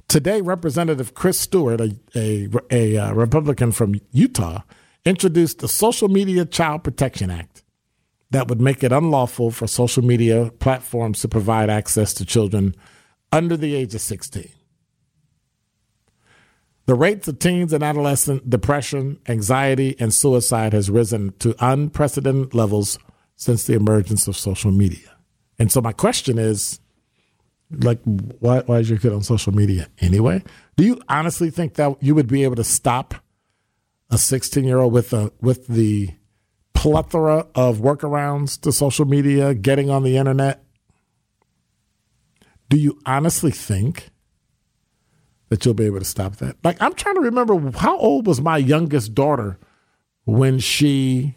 Today, 0.08 0.42
Representative 0.42 1.14
Chris 1.14 1.40
Stewart, 1.40 1.82
a, 1.82 1.96
a, 2.16 2.48
a, 2.72 2.98
uh, 2.98 3.14
Republican 3.14 3.72
from 3.72 4.00
Utah, 4.12 4.62
introduced 5.04 5.60
the 5.60 5.68
Social 5.68 6.08
Media 6.08 6.46
Child 6.46 6.84
Protection 6.84 7.32
Act 7.32 7.64
that 8.32 8.48
would 8.48 8.62
make 8.62 8.84
it 8.84 8.92
unlawful 8.92 9.52
for 9.52 9.68
social 9.68 10.04
media 10.04 10.52
platforms 10.60 11.22
to 11.22 11.28
provide 11.28 11.70
access 11.70 12.14
to 12.14 12.26
children 12.26 12.76
under 13.32 13.58
the 13.58 13.76
age 13.76 13.96
of 13.96 14.02
16. 14.02 14.50
The 16.86 16.96
rates 16.96 17.28
of 17.28 17.40
teens 17.40 17.74
and 17.74 17.84
adolescent 17.84 18.48
depression, 18.50 19.20
anxiety, 19.28 19.96
and 20.00 20.14
suicide 20.14 20.74
has 20.74 20.92
risen 20.92 21.34
to 21.40 21.56
unprecedented 21.60 22.54
levels 22.54 23.00
since 23.36 23.64
the 23.64 23.74
emergence 23.74 24.28
of 24.28 24.38
social 24.38 24.72
media. 24.72 25.15
And 25.58 25.72
so 25.72 25.82
my 25.82 25.92
question 25.92 26.38
is, 26.38 26.80
like, 27.72 28.00
why, 28.04 28.62
why 28.62 28.80
is 28.80 28.90
your 28.90 29.00
kid 29.00 29.14
on 29.14 29.24
social 29.24 29.54
media 29.54 29.88
anyway? 30.00 30.44
Do 30.76 30.84
you 30.84 31.02
honestly 31.10 31.50
think 31.50 31.76
that 31.76 32.02
you 32.02 32.14
would 32.16 32.28
be 32.28 32.44
able 32.44 32.56
to 32.58 32.64
stop 32.64 33.16
a 34.10 34.18
16 34.18 34.64
year 34.64 34.78
old 34.78 34.94
with 34.94 35.14
a 35.14 35.32
with 35.42 35.68
the 35.68 36.10
plethora 36.74 37.48
of 37.56 37.80
workarounds 37.80 38.60
to 38.62 38.72
social 38.72 39.06
media, 39.06 39.54
getting 39.54 39.90
on 39.90 40.04
the 40.04 40.18
internet? 40.18 40.64
Do 42.70 42.78
you 42.78 43.00
honestly 43.06 43.52
think 43.52 44.12
that 45.50 45.66
you'll 45.66 45.74
be 45.74 45.86
able 45.86 46.00
to 46.00 46.06
stop 46.06 46.38
that. 46.38 46.58
Like 46.64 46.78
I'm 46.82 46.94
trying 46.94 47.16
to 47.16 47.22
remember 47.22 47.72
how 47.78 47.98
old 47.98 48.28
was 48.28 48.42
my 48.42 48.58
youngest 48.58 49.14
daughter 49.14 49.60
when 50.26 50.60
she 50.60 51.36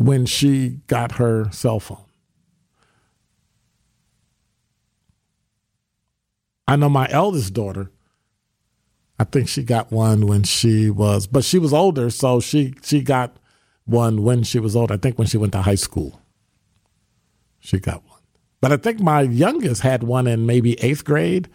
when 0.00 0.24
she 0.24 0.80
got 0.86 1.12
her 1.12 1.46
cell 1.52 1.78
phone. 1.78 2.06
I 6.66 6.76
know 6.76 6.88
my 6.88 7.06
eldest 7.10 7.52
daughter. 7.52 7.90
I 9.18 9.24
think 9.24 9.46
she 9.46 9.62
got 9.62 9.92
one 9.92 10.26
when 10.26 10.44
she 10.44 10.88
was, 10.88 11.26
but 11.26 11.44
she 11.44 11.58
was 11.58 11.74
older, 11.74 12.08
so 12.08 12.40
she 12.40 12.72
she 12.82 13.02
got 13.02 13.36
one 13.84 14.22
when 14.22 14.42
she 14.42 14.58
was 14.58 14.74
old. 14.74 14.90
I 14.90 14.96
think 14.96 15.18
when 15.18 15.28
she 15.28 15.36
went 15.36 15.52
to 15.52 15.60
high 15.60 15.74
school, 15.74 16.22
she 17.58 17.78
got 17.78 18.02
one. 18.08 18.22
But 18.62 18.72
I 18.72 18.78
think 18.78 19.00
my 19.00 19.20
youngest 19.20 19.82
had 19.82 20.02
one 20.02 20.26
in 20.26 20.46
maybe 20.46 20.80
eighth 20.82 21.04
grade 21.04 21.50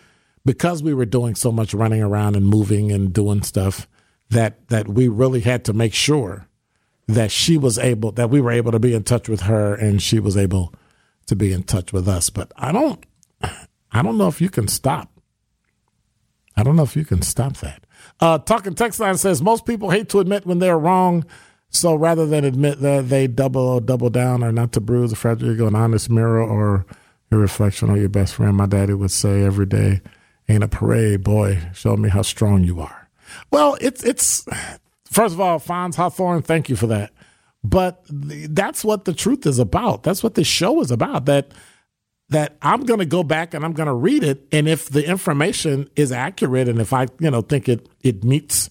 because 0.46 0.84
we 0.84 0.94
were 0.94 1.06
doing 1.06 1.34
so 1.34 1.52
much 1.52 1.74
running 1.74 2.04
around 2.04 2.36
and 2.36 2.46
moving 2.46 2.92
and 2.92 3.12
doing 3.12 3.42
stuff 3.42 3.88
that 4.30 4.68
that 4.68 4.88
we 4.88 5.08
really 5.08 5.42
had 5.42 5.66
to 5.66 5.74
make 5.74 5.96
sure 5.96 6.48
that 7.08 7.32
she 7.32 7.58
was 7.58 7.78
able 7.78 8.12
that 8.14 8.30
we 8.30 8.42
were 8.42 8.52
able 8.52 8.72
to 8.72 8.80
be 8.80 8.94
in 8.94 9.04
touch 9.04 9.30
with 9.30 9.42
her 9.42 9.76
and 9.76 10.02
she 10.02 10.20
was 10.20 10.36
able 10.36 10.74
to 11.28 11.36
be 11.36 11.54
in 11.54 11.64
touch 11.64 11.94
with 11.94 12.08
us. 12.08 12.30
But 12.30 12.52
I 12.56 12.72
don't 12.72 13.06
I 13.92 14.02
don't 14.02 14.18
know 14.18 14.28
if 14.28 14.42
you 14.42 14.50
can 14.50 14.68
stop. 14.68 15.10
I 16.58 16.64
don't 16.64 16.76
know 16.76 16.84
if 16.84 16.96
you 16.96 17.06
can 17.06 17.22
stop 17.22 17.58
that. 17.58 17.86
Uh, 18.20 18.38
Talking 18.38 18.76
Text 18.76 19.00
Line 19.00 19.18
says 19.18 19.42
most 19.42 19.66
people 19.66 19.90
hate 19.90 20.10
to 20.10 20.20
admit 20.20 20.46
when 20.46 20.60
they're 20.60 20.80
wrong. 20.80 21.26
So 21.70 21.94
rather 21.94 22.26
than 22.26 22.44
admit 22.46 22.80
that 22.82 23.10
they 23.10 23.28
double 23.28 23.80
double 23.82 24.10
down 24.10 24.44
or 24.44 24.52
not 24.52 24.72
to 24.74 24.82
bruise 24.82 25.12
a 25.12 25.16
fragile 25.16 25.52
ego, 25.52 25.68
an 25.68 25.76
honest 25.76 26.10
mirror 26.10 26.42
or 26.42 26.86
your 27.30 27.40
reflection 27.40 27.90
on 27.90 28.00
your 28.00 28.10
best 28.10 28.36
friend, 28.36 28.56
my 28.56 28.66
daddy 28.66 28.94
would 28.94 29.12
say 29.12 29.44
every 29.44 29.66
day, 29.66 30.02
ain't 30.48 30.64
a 30.64 30.68
parade, 30.68 31.24
boy. 31.24 31.60
Show 31.74 31.98
me 31.98 32.10
how 32.10 32.22
strong 32.22 32.64
you 32.64 32.80
are. 32.80 33.10
Well, 33.52 33.78
it's 33.82 34.04
it's 34.04 34.46
first 35.16 35.34
of 35.34 35.40
all, 35.40 35.60
Fonz 35.60 35.96
Hawthorne, 35.96 36.42
thank 36.42 36.70
you 36.70 36.76
for 36.76 36.88
that. 36.88 37.12
But 37.64 38.06
that's 38.10 38.84
what 38.84 39.06
the 39.06 39.14
truth 39.14 39.48
is 39.48 39.58
about. 39.58 40.04
That's 40.04 40.22
what 40.22 40.36
this 40.36 40.46
show 40.46 40.82
is 40.82 40.92
about. 40.92 41.26
That 41.26 41.52
that 42.30 42.58
I'm 42.62 42.84
going 42.86 43.00
to 43.00 43.06
go 43.06 43.24
back 43.24 43.54
and 43.54 43.64
I'm 43.64 43.74
going 43.74 43.88
to 43.88 43.94
read 43.94 44.24
it, 44.24 44.48
and 44.52 44.68
if 44.68 44.90
the 44.90 45.08
information 45.08 45.90
is 45.96 46.12
accurate, 46.12 46.68
and 46.68 46.80
if 46.80 46.94
I 46.94 47.08
you 47.20 47.32
know 47.32 47.42
think 47.42 47.68
it 47.68 47.90
it 48.02 48.24
meets 48.24 48.70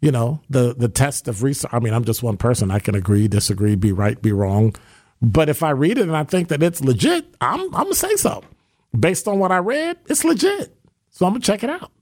you 0.00 0.10
know 0.10 0.40
the 0.50 0.74
the 0.74 0.88
test 0.88 1.28
of 1.28 1.42
research. 1.42 1.70
I 1.72 1.78
mean, 1.78 1.92
I'm 1.92 2.04
just 2.04 2.22
one 2.22 2.36
person. 2.36 2.70
I 2.70 2.80
can 2.80 2.96
agree, 2.96 3.28
disagree, 3.28 3.76
be 3.76 3.92
right, 3.92 4.20
be 4.20 4.32
wrong. 4.32 4.74
But 5.22 5.48
if 5.48 5.62
I 5.62 5.70
read 5.70 5.98
it 5.98 6.02
and 6.02 6.16
I 6.16 6.24
think 6.24 6.48
that 6.48 6.62
it's 6.62 6.80
legit, 6.80 7.32
I'm 7.40 7.60
I'm 7.74 7.84
gonna 7.84 7.94
say 7.94 8.16
so. 8.16 8.42
Based 8.98 9.28
on 9.28 9.38
what 9.38 9.52
I 9.52 9.58
read, 9.58 9.98
it's 10.06 10.24
legit. 10.24 10.76
So 11.10 11.26
I'm 11.26 11.32
gonna 11.32 11.44
check 11.44 11.62
it 11.62 11.70
out. 11.70 11.92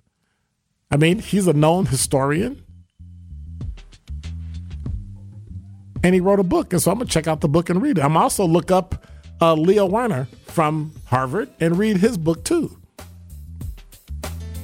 I 0.91 0.97
mean, 0.97 1.18
he's 1.18 1.47
a 1.47 1.53
known 1.53 1.87
historian. 1.87 2.64
And 6.05 6.15
he 6.15 6.21
wrote 6.21 6.39
a 6.39 6.45
book, 6.45 6.73
and 6.73 6.81
so 6.81 6.93
I'm 6.93 6.99
gonna 6.99 7.11
check 7.11 7.27
out 7.27 7.41
the 7.41 7.49
book 7.49 7.71
and 7.71 7.83
read 7.83 7.99
it. 7.99 8.05
I'm 8.05 8.17
also 8.17 8.47
look 8.47 8.71
up 8.71 9.07
uh, 9.41 9.55
Leo 9.55 9.87
Werner 9.87 10.29
from 10.47 10.93
Harvard 11.07 11.49
and 11.61 11.79
read 11.79 11.97
his 11.97 12.19
book 12.19 12.45
too. 12.45 12.79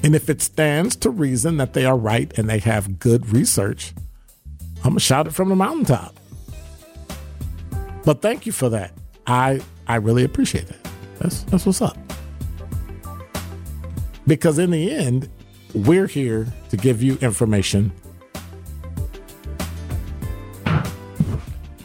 And 0.03 0.14
if 0.14 0.30
it 0.30 0.41
stands 0.41 0.97
to 0.97 1.11
reason 1.11 1.57
that 1.57 1.72
they 1.72 1.84
are 1.84 1.97
right 1.97 2.32
and 2.38 2.49
they 2.49 2.59
have 2.59 2.99
good 2.99 3.32
research, 3.32 3.95
I'm 4.84 4.91
gonna 4.91 5.01
shout 5.01 5.26
it 5.26 5.32
from 5.32 5.49
the 5.49 5.57
mountaintop. 5.57 6.14
But 8.05 8.22
thank 8.22 8.47
you 8.47 8.53
for 8.53 8.68
that. 8.68 8.93
I 9.26 9.61
I 9.86 9.97
really 9.97 10.24
appreciate 10.24 10.66
that. 10.68 10.88
That's 11.18 11.43
that's 11.45 11.66
what's 11.66 11.82
up. 11.82 11.97
Because 14.26 14.59
in 14.59 14.70
the 14.70 14.91
end, 14.91 15.28
we're 15.74 16.07
here 16.07 16.47
to 16.68 16.76
give 16.76 17.03
you 17.03 17.18
information 17.20 17.93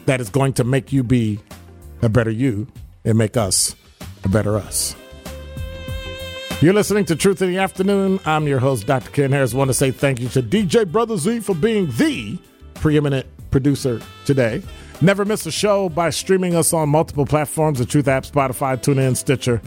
that 0.06 0.20
is 0.20 0.30
going 0.30 0.54
to 0.54 0.64
make 0.64 0.92
you 0.92 1.02
be 1.02 1.38
a 2.02 2.08
better 2.08 2.30
you 2.30 2.66
and 3.04 3.18
make 3.18 3.36
us 3.36 3.76
a 4.24 4.28
better 4.28 4.56
us. 4.56 4.96
You're 6.62 6.72
listening 6.72 7.04
to 7.06 7.16
Truth 7.16 7.42
in 7.42 7.50
the 7.50 7.58
Afternoon. 7.58 8.18
I'm 8.24 8.48
your 8.48 8.58
host, 8.58 8.86
Dr. 8.86 9.10
Ken 9.10 9.30
Harris. 9.30 9.52
Want 9.52 9.68
to 9.68 9.74
say 9.74 9.90
thank 9.90 10.20
you 10.20 10.28
to 10.30 10.42
DJ 10.42 10.90
Brother 10.90 11.18
Z 11.18 11.40
for 11.40 11.54
being 11.54 11.90
the 11.92 12.38
preeminent 12.76 13.26
producer 13.50 14.00
today. 14.24 14.62
Never 15.02 15.26
miss 15.26 15.44
a 15.44 15.52
show 15.52 15.90
by 15.90 16.08
streaming 16.08 16.56
us 16.56 16.72
on 16.72 16.88
multiple 16.88 17.26
platforms 17.26 17.78
the 17.78 17.84
Truth 17.84 18.08
app, 18.08 18.24
Spotify, 18.24 18.78
TuneIn, 18.78 19.16
Stitcher, 19.16 19.60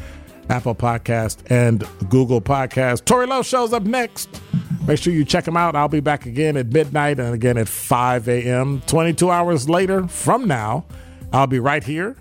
Apple 0.50 0.74
Podcast, 0.74 1.44
and 1.52 1.88
Google 2.10 2.42
Podcast. 2.42 3.06
Tori 3.06 3.28
Lowe 3.28 3.44
shows 3.44 3.72
up 3.72 3.84
next. 3.84 4.42
Make 4.90 4.98
sure 4.98 5.14
you 5.14 5.24
check 5.24 5.48
him 5.48 5.56
out. 5.56 5.76
I'll 5.76 5.88
be 5.88 6.00
back 6.00 6.26
again 6.26 6.58
at 6.58 6.66
midnight 6.66 7.20
and 7.20 7.32
again 7.32 7.60
at 7.60 7.68
5 7.68 8.28
a.m. 8.28 8.82
22 8.88 9.30
hours 9.30 9.70
later 9.70 10.08
from 10.08 10.48
now, 10.48 10.84
I'll 11.32 11.46
be 11.46 11.60
right 11.60 11.84
here 11.84 12.16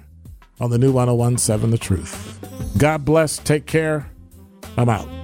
on 0.60 0.68
the 0.68 0.76
new 0.76 0.92
1017 0.92 1.70
The 1.70 1.78
Truth. 1.78 2.76
God 2.76 3.06
bless. 3.06 3.38
Take 3.38 3.64
care. 3.64 4.10
I'm 4.76 4.90
out. 4.90 5.17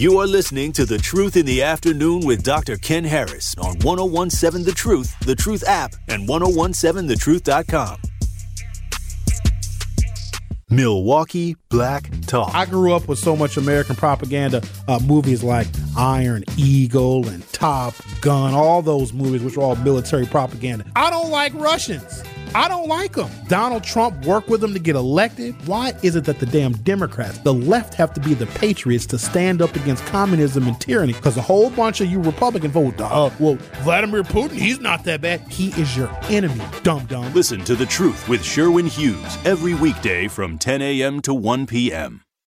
You 0.00 0.18
are 0.20 0.26
listening 0.26 0.72
to 0.72 0.86
The 0.86 0.96
Truth 0.96 1.36
in 1.36 1.44
the 1.44 1.62
Afternoon 1.62 2.24
with 2.24 2.42
Dr. 2.42 2.78
Ken 2.78 3.04
Harris 3.04 3.54
on 3.58 3.78
1017 3.80 4.64
The 4.64 4.72
Truth, 4.72 5.14
The 5.26 5.34
Truth 5.34 5.62
app, 5.68 5.92
and 6.08 6.26
1017thetruth.com. 6.26 7.98
Milwaukee 10.70 11.54
Black 11.68 12.08
Talk. 12.22 12.54
I 12.54 12.64
grew 12.64 12.94
up 12.94 13.08
with 13.08 13.18
so 13.18 13.36
much 13.36 13.58
American 13.58 13.94
propaganda, 13.94 14.62
uh, 14.88 15.00
movies 15.00 15.42
like 15.42 15.66
Iron 15.94 16.44
Eagle 16.56 17.28
and 17.28 17.46
Top 17.52 17.92
Gun, 18.22 18.54
all 18.54 18.80
those 18.80 19.12
movies, 19.12 19.42
which 19.42 19.58
are 19.58 19.60
all 19.60 19.76
military 19.76 20.24
propaganda. 20.24 20.86
I 20.96 21.10
don't 21.10 21.28
like 21.28 21.52
Russians. 21.52 22.22
I 22.54 22.68
don't 22.68 22.88
like 22.88 23.12
them. 23.12 23.30
Donald 23.48 23.84
Trump 23.84 24.24
worked 24.24 24.48
with 24.48 24.60
them 24.60 24.72
to 24.72 24.78
get 24.78 24.96
elected. 24.96 25.54
Why 25.66 25.92
is 26.02 26.16
it 26.16 26.24
that 26.24 26.40
the 26.40 26.46
damn 26.46 26.72
Democrats, 26.72 27.38
the 27.38 27.54
left, 27.54 27.94
have 27.94 28.12
to 28.14 28.20
be 28.20 28.34
the 28.34 28.46
patriots 28.46 29.06
to 29.06 29.18
stand 29.18 29.62
up 29.62 29.74
against 29.76 30.04
communism 30.06 30.66
and 30.66 30.80
tyranny? 30.80 31.12
Because 31.12 31.36
a 31.36 31.42
whole 31.42 31.70
bunch 31.70 32.00
of 32.00 32.10
you 32.10 32.20
Republican 32.20 32.70
vote, 32.70 33.00
uh, 33.00 33.30
well, 33.38 33.54
Vladimir 33.82 34.22
Putin, 34.22 34.52
he's 34.52 34.80
not 34.80 35.04
that 35.04 35.20
bad. 35.20 35.40
He 35.48 35.68
is 35.80 35.96
your 35.96 36.10
enemy, 36.24 36.64
dumb 36.82 37.06
dumb. 37.06 37.32
Listen 37.34 37.64
to 37.64 37.74
The 37.74 37.86
Truth 37.86 38.28
with 38.28 38.44
Sherwin 38.44 38.86
Hughes 38.86 39.38
every 39.44 39.74
weekday 39.74 40.28
from 40.28 40.58
10 40.58 40.82
a.m. 40.82 41.20
to 41.22 41.34
1 41.34 41.66
p.m. 41.66 42.22